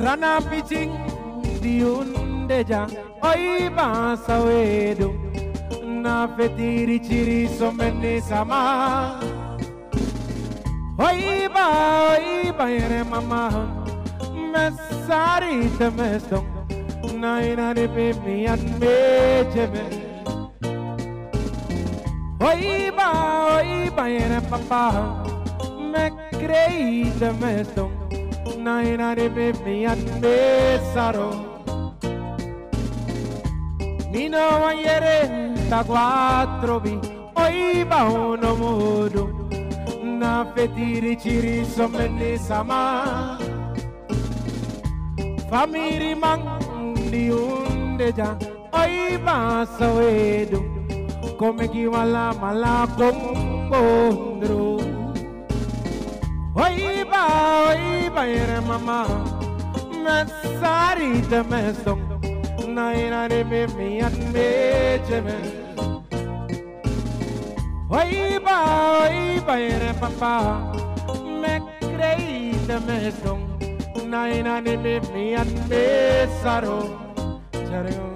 Srana 0.00 0.40
piching 0.48 0.92
diundeja 1.62 2.88
oi 3.30 3.68
basa 3.76 4.36
wedu 4.46 5.08
na 6.04 6.14
fetiri 6.36 6.96
chiri 7.06 7.40
someni 7.58 8.14
sama. 8.28 8.60
Oi 11.08 11.48
ba 11.54 11.66
oi 12.12 12.48
ba 12.58 12.66
yere 12.76 13.02
mama 13.12 13.42
mesari 14.52 15.68
te 15.76 15.92
mesong 15.98 16.48
na 17.20 17.36
ina 17.50 17.68
ni 17.76 17.86
pimi 17.94 18.48
an 18.56 18.62
mejeme 18.80 19.84
Oi 22.48 22.90
ba, 22.96 23.08
oi 23.60 23.90
ba, 23.96 24.04
era 24.08 24.40
papá 24.40 24.84
Me 25.92 26.04
creí 26.40 27.10
de 27.20 27.30
meston 27.40 27.99
na 28.64 28.82
ina 28.82 29.14
de 29.14 29.28
me 29.64 29.86
ande 29.86 30.80
saro 30.92 31.30
Nino 34.12 34.44
ayerenta 34.70 35.82
quattro 35.84 36.78
vi 36.80 36.98
Oi 37.36 37.84
ba 37.84 38.04
uno 38.04 38.54
modo 38.62 39.24
Na 40.02 40.44
fetiri 40.54 41.16
ciri 41.16 41.64
sommene 41.64 42.36
sama 42.36 43.38
Fammi 45.48 45.98
rimandi 45.98 47.28
unde 47.30 48.12
già 48.12 48.36
Oi 48.72 49.18
ba 49.24 49.66
savedo 49.78 50.60
Come 51.36 51.70
chi 51.70 51.84
va 51.86 52.04
la 52.04 52.34
mala 52.38 52.86
con 52.96 54.69
ba 57.20 57.26
oi 57.68 58.08
ba 58.16 58.24
mama 58.68 58.98
me 60.04 60.16
sari 60.60 61.10
te 61.30 61.40
me 61.50 61.60
song 61.82 62.02
na 62.74 62.84
ina 63.02 63.20
de 63.32 63.40
me 63.50 63.60
mi 63.76 63.88
an 64.06 64.16
me 64.34 64.48
jeme 65.08 65.36
Oi 67.98 68.38
ba 68.46 68.58
oi 69.02 69.20
baire 69.46 69.92
papa 70.02 70.34
me 71.42 71.54
crei 71.92 72.28
te 72.68 72.76
me 72.86 72.98
song 73.22 73.44
na 74.12 74.20
ina 74.38 74.54
de 74.66 74.74
me 74.84 74.94
mi 75.12 75.24
an 75.42 75.50
me 75.70 75.84
saro. 76.40 76.78
Chareo 77.68 78.06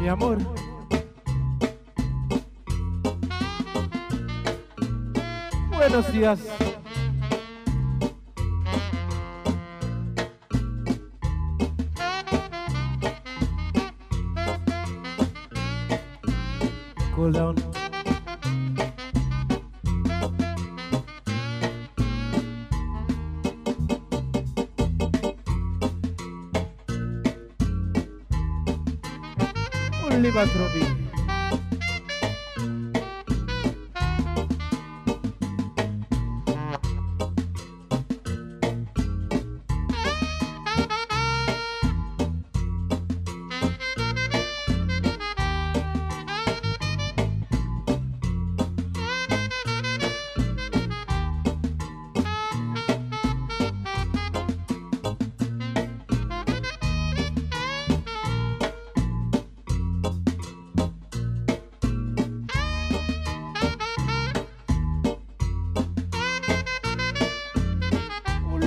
mi 0.00 0.08
amor. 0.14 0.59
Buenos 5.90 6.12
días. 6.12 6.38
Cool 17.16 17.32
down. 17.32 17.70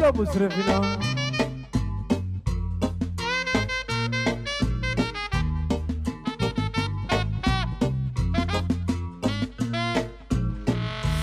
Lobos 0.04 0.36
Revina. 0.36 0.82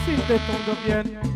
Si 0.06 0.16
te 0.26 0.38
pongo 0.38 0.78
bien. 0.86 1.29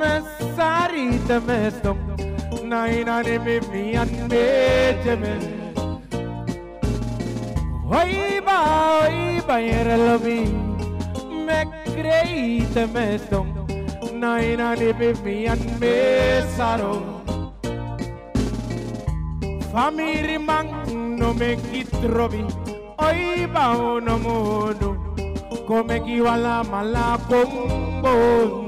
mesarite 0.00 1.36
mestum 1.46 1.98
naina 2.70 3.16
ne 3.26 3.36
me 3.44 3.56
mi 3.70 3.82
anbeje 4.02 5.14
me 5.22 5.32
Oi 8.00 8.40
ba 8.46 8.58
oi 9.02 9.40
ba 9.46 9.56
eralomi 9.78 10.40
me 11.46 11.58
creite 11.92 12.84
mestum 12.94 13.46
naina 14.22 14.68
ne 14.80 14.90
me 14.98 15.08
mi 15.24 15.36
saro. 16.56 16.94
Famiri 19.72 20.38
mang 20.48 20.70
no 21.18 21.34
me 21.34 21.50
kitrovi 21.68 22.44
oi 23.08 23.46
ba 23.54 23.66
no 24.06 24.18
mono 24.24 24.90
come 25.70 26.02
chi 26.02 26.18
va 26.18 26.34
la 26.34 26.56
mala 26.70 27.16
bombo 27.28 28.59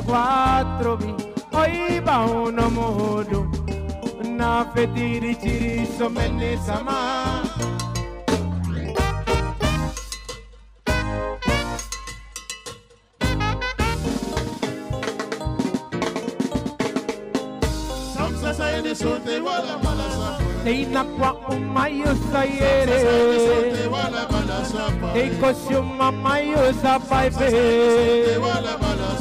quattro 0.00 0.96
Oi 1.52 2.00
bauno 2.00 2.70
modo 2.70 3.50
Na 4.22 4.64
fetiri 4.74 5.36
ciri 5.36 5.86
so 5.98 6.08
menne 6.08 6.56
sama. 6.64 7.42
Samsa 18.14 18.54
sayene 18.54 18.94
sote 18.94 19.40
wala 19.40 19.78
malasa 19.84 20.38
Leina 20.64 21.04
kwa 21.04 21.34
umayo 21.34 22.16
sayere 22.32 22.98
Samsa 23.00 23.38
sayene 23.46 23.82
sa 26.82 26.98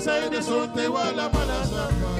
Sayene 0.00 0.42
sote 0.42 0.88
wala 0.88 1.28
mala 1.32 1.64
sapa. 1.64 2.10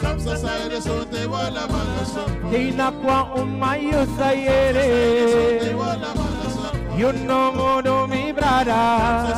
Samsa 0.00 0.34
sayene 0.36 0.80
sote 0.80 1.26
wala 1.32 1.66
mala 1.68 2.04
sapa. 2.06 2.50
Dina 2.50 2.90
kwa 2.90 3.24
umayo 3.34 4.06
sayere. 4.18 5.74
Wala 5.74 6.10
mala 6.18 6.50
sapa. 6.56 6.98
You 6.98 7.12
know 7.12 7.52
modo 7.52 8.06
mi 8.06 8.32
brada. 8.32 8.80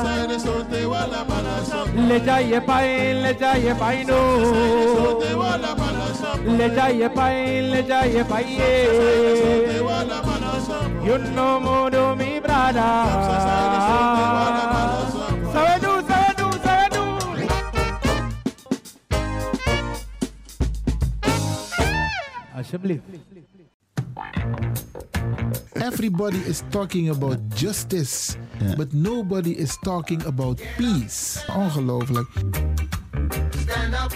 Sayene 0.05 0.39
sote 0.41 0.87
wala 0.87 1.25
mala 1.29 1.65
sapa. 1.65 1.91
Le 2.09 2.21
jaye 2.21 2.61
pai, 2.67 3.15
le 3.23 3.35
jaye 3.35 3.75
pai 3.79 4.05
no. 4.05 4.21
Sote 4.97 5.35
wala 5.35 5.75
mala 5.77 6.15
sapa. 6.15 6.51
Le 6.59 6.69
jaye 6.71 7.09
pai, 7.15 7.61
le 7.71 7.83
jaye 7.83 8.25
pai 8.29 8.45
Sote 8.45 9.75
ye. 9.75 9.81
wala 9.81 10.23
mala 10.27 10.61
sapa. 10.61 11.05
You 11.07 11.19
know 11.19 11.61
modo 11.61 12.15
mi 12.17 12.41
brada. 12.41 12.89
Alsjeblieft. 22.67 23.03
Everybody 25.73 26.39
is 26.39 26.63
talking 26.71 27.11
about 27.11 27.39
justice, 27.55 28.37
but 28.77 28.93
nobody 28.93 29.53
is 29.53 29.79
talking 29.83 30.23
about 30.27 30.61
peace. 30.77 31.45
Ongelooflijk. 31.47 32.29
Stand 33.51 33.95
up 33.95 34.15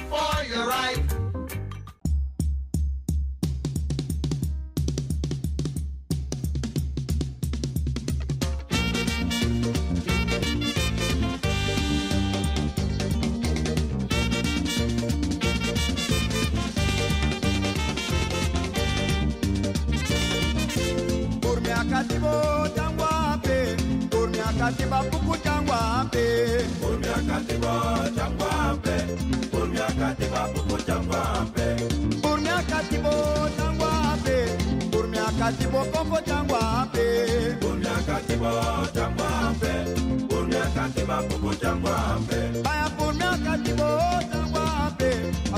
kubo 41.28 41.54
jangwa 41.62 41.92
ambe 42.14 42.40
baya 42.64 42.88
por 42.96 43.12
mi 43.14 43.24
akatibo 43.24 43.88
jangwa 44.32 44.62
ambe 44.86 45.10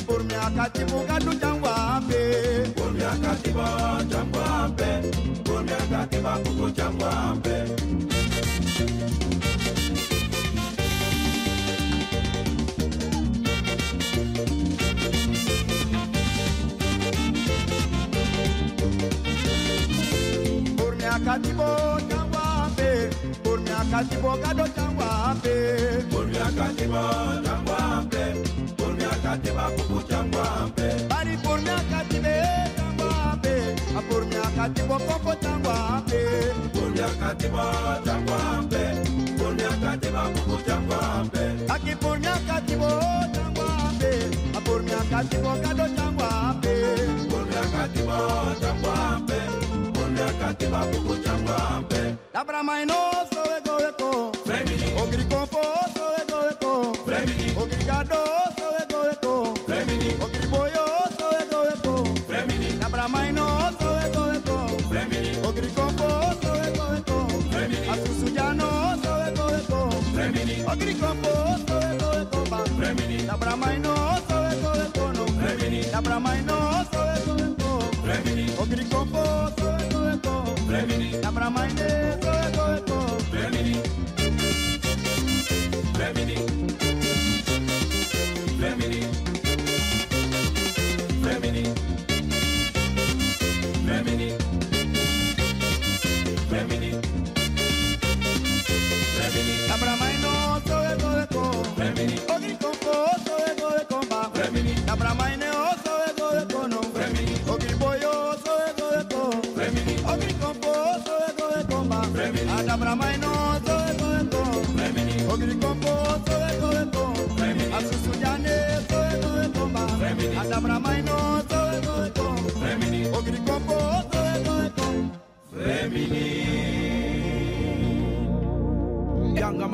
por 0.06 0.20
mi 0.24 0.34
akatibo 0.34 0.98
gadu 1.08 1.32
jangwa 1.42 1.72
ambe 1.96 2.20
por 2.76 2.90
mi 2.92 3.04
akatibo 3.04 3.64
jangwa 4.10 4.44
ambe 4.64 4.90
por 5.44 5.60
mi 5.64 5.72
akatibo 5.72 6.30
kubo 6.44 6.70
jangwa 6.70 7.10
ambe 7.30 7.56
Por 20.76 20.96
mi 20.96 21.04
akatibo 21.04 21.66
akatibo 23.92 24.36
kado 24.42 24.64
changwa 24.68 25.24
ambe 25.30 25.54
Bumi 26.10 26.36
akatibo 26.38 27.02
changwa 27.44 27.78
ambe 27.78 28.24
Bumi 28.78 29.04
akatiba 29.04 29.62
kuku 29.76 30.02
changwa 30.08 30.44
ambe 30.60 30.86
Bari 31.08 31.36
bumi 31.36 31.70
akatibe 31.70 32.34
changwa 32.76 33.32
ambe 33.32 33.52
Bumi 34.08 34.36
akatibo 34.36 34.98
koko 34.98 35.34
changwa 35.42 35.74
ambe 35.96 36.20
Bumi 36.74 37.00
akatibo 37.00 37.62
changwa 38.04 38.36
ambe 38.58 38.82
Bumi 39.38 39.62
akatiba 39.62 40.22
kuku 40.34 40.56
changwa 40.66 40.98
ambe 41.20 41.42
Aki 41.68 41.94
bumi 42.00 42.26
akatibo 42.26 42.88
changwa 43.34 43.66
ambe 43.88 44.10
Bumi 44.64 44.92
akatibo 44.92 45.50
kado 45.62 45.84
changwa 45.96 46.28
ambe 46.48 46.72
Bumi 47.28 47.54
akatibo 47.64 48.16
changwa 48.60 48.94
ambe 49.16 49.38
Bumi 49.92 50.20
akatiba 50.20 50.78
kuku 50.86 51.14
changwa 51.24 51.56
ambe 51.76 52.16
Labra 52.34 52.62
maino. 52.62 53.21
oso 71.44 71.80
de 71.80 72.26
todo 72.26 72.64
el. 72.64 72.76
Remini. 72.78 73.18
La 73.22 73.36
brama 73.36 73.74
y 73.74 73.78
no 73.80 73.92
oso 73.92 74.42
de 74.42 74.56
todo 74.56 75.10
el. 75.12 75.42
Remini. 75.42 75.82
La 75.90 76.00
brama 76.00 76.38
y 76.38 76.42
no 76.42 76.54
oso 76.80 77.04
de 77.04 77.20
todo 77.20 77.38
el. 77.38 77.56
Remini. 78.04 78.52
Todo. 80.22 80.44
Remini. 80.68 81.12
La 81.22 81.30
brama 81.30 81.68
y 81.68 81.72
de 81.74 82.16
todo. 82.86 83.11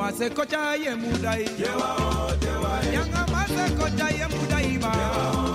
masekocha 0.09 0.75
ye 0.75 0.95
mudai. 0.95 1.45
Yanga 2.93 3.27
masekocha 3.31 4.07
ye 4.09 4.25
mudai 4.27 4.77
ba. 4.81 5.48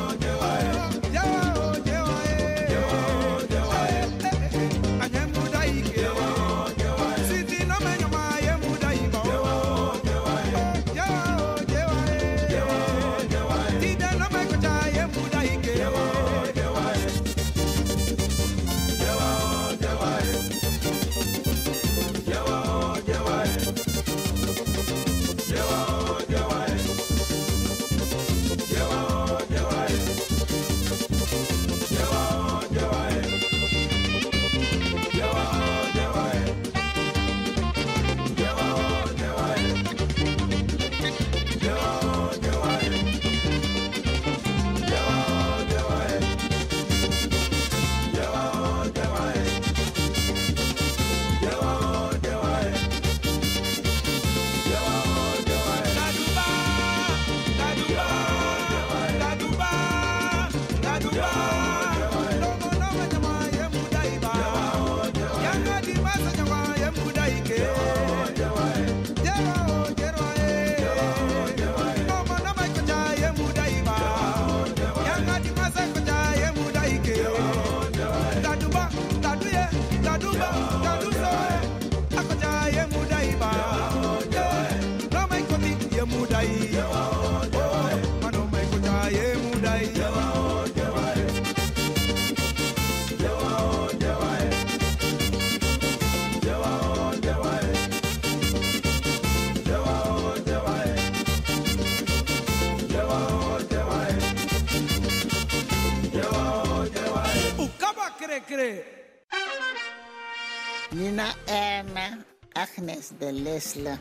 The 113.10 113.26
de 113.26 113.32
Lesla, 113.32 114.00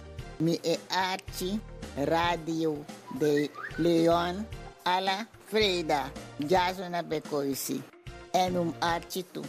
Radio 2.05 2.77
de 3.19 3.51
León, 3.77 4.47
a 4.85 5.01
la 5.01 5.27
Frida, 5.47 6.11
Jasona 6.47 7.01
Becoisi, 7.01 7.83
en 8.31 8.57
um 8.57 8.73
artito. 8.79 9.41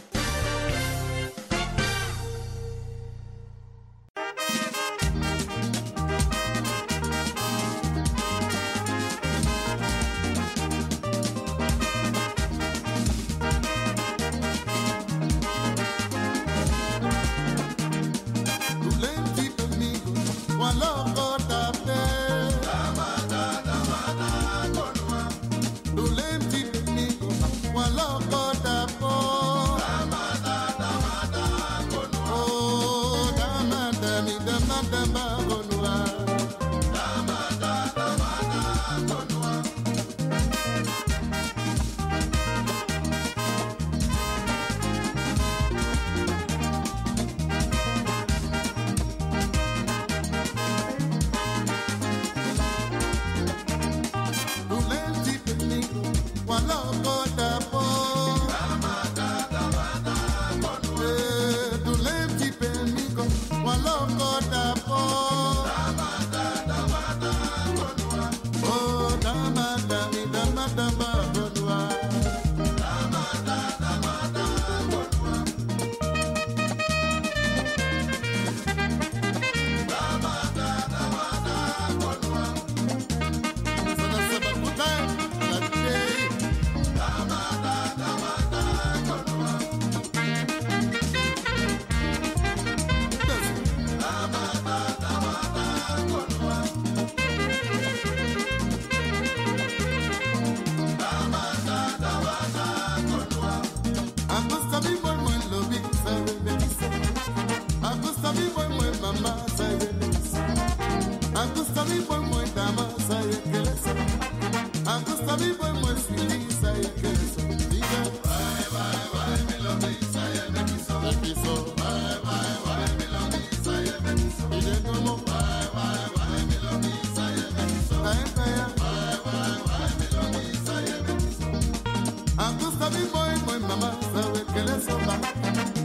Agusta 132.37 132.89
mi 132.89 133.03
moi 133.13 133.33
moi 133.45 133.59
mama, 133.59 133.91
sabe 134.13 134.41
que 134.53 134.61
le 134.67 134.75
sopa. 134.85 135.15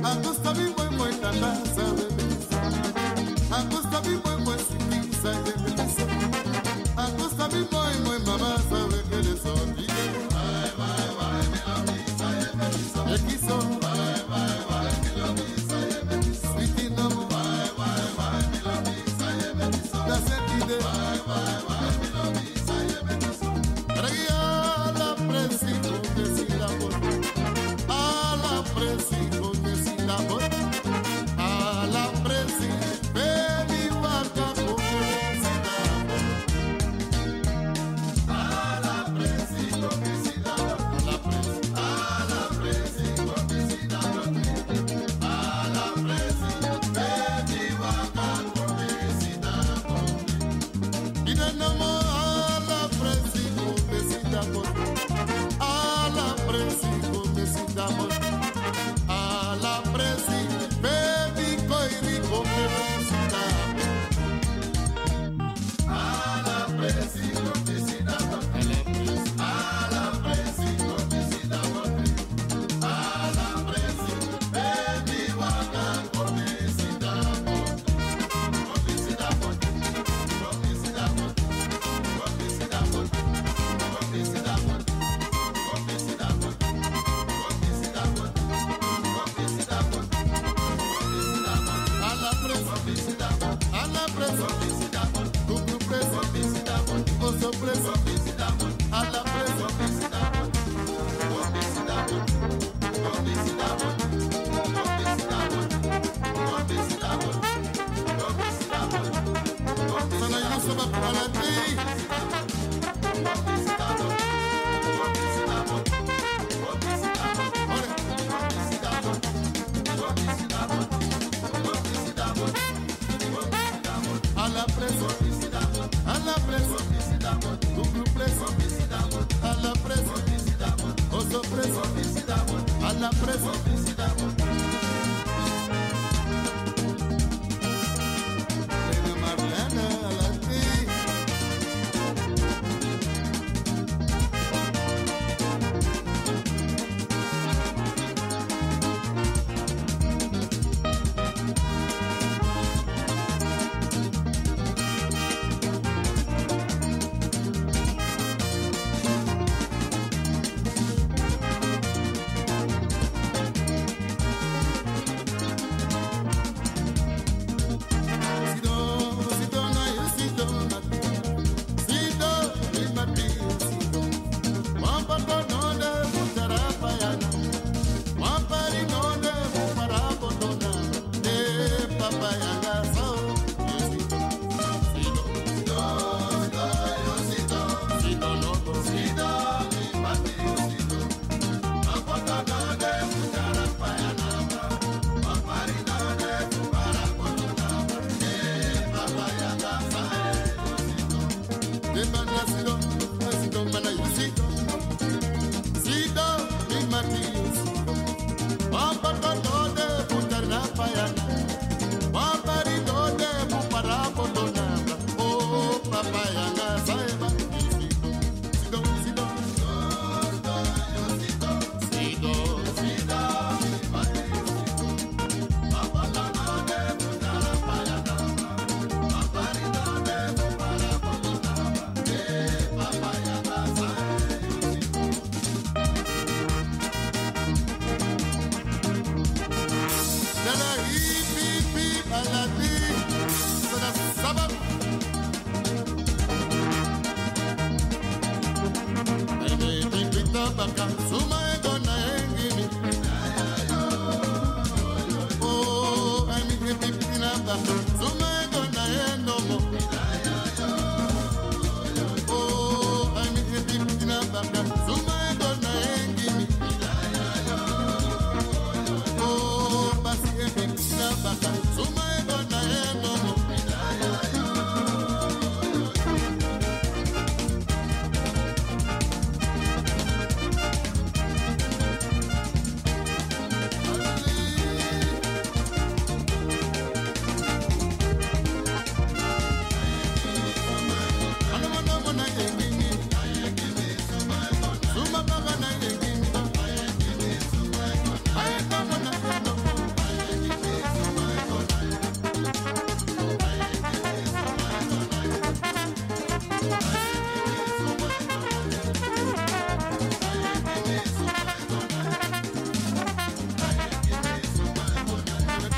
Agusta 0.03 0.53
mi 0.55 0.65
moi 0.77 0.91
moi 0.97 1.13
tata, 1.21 1.51
sabe 1.75 1.90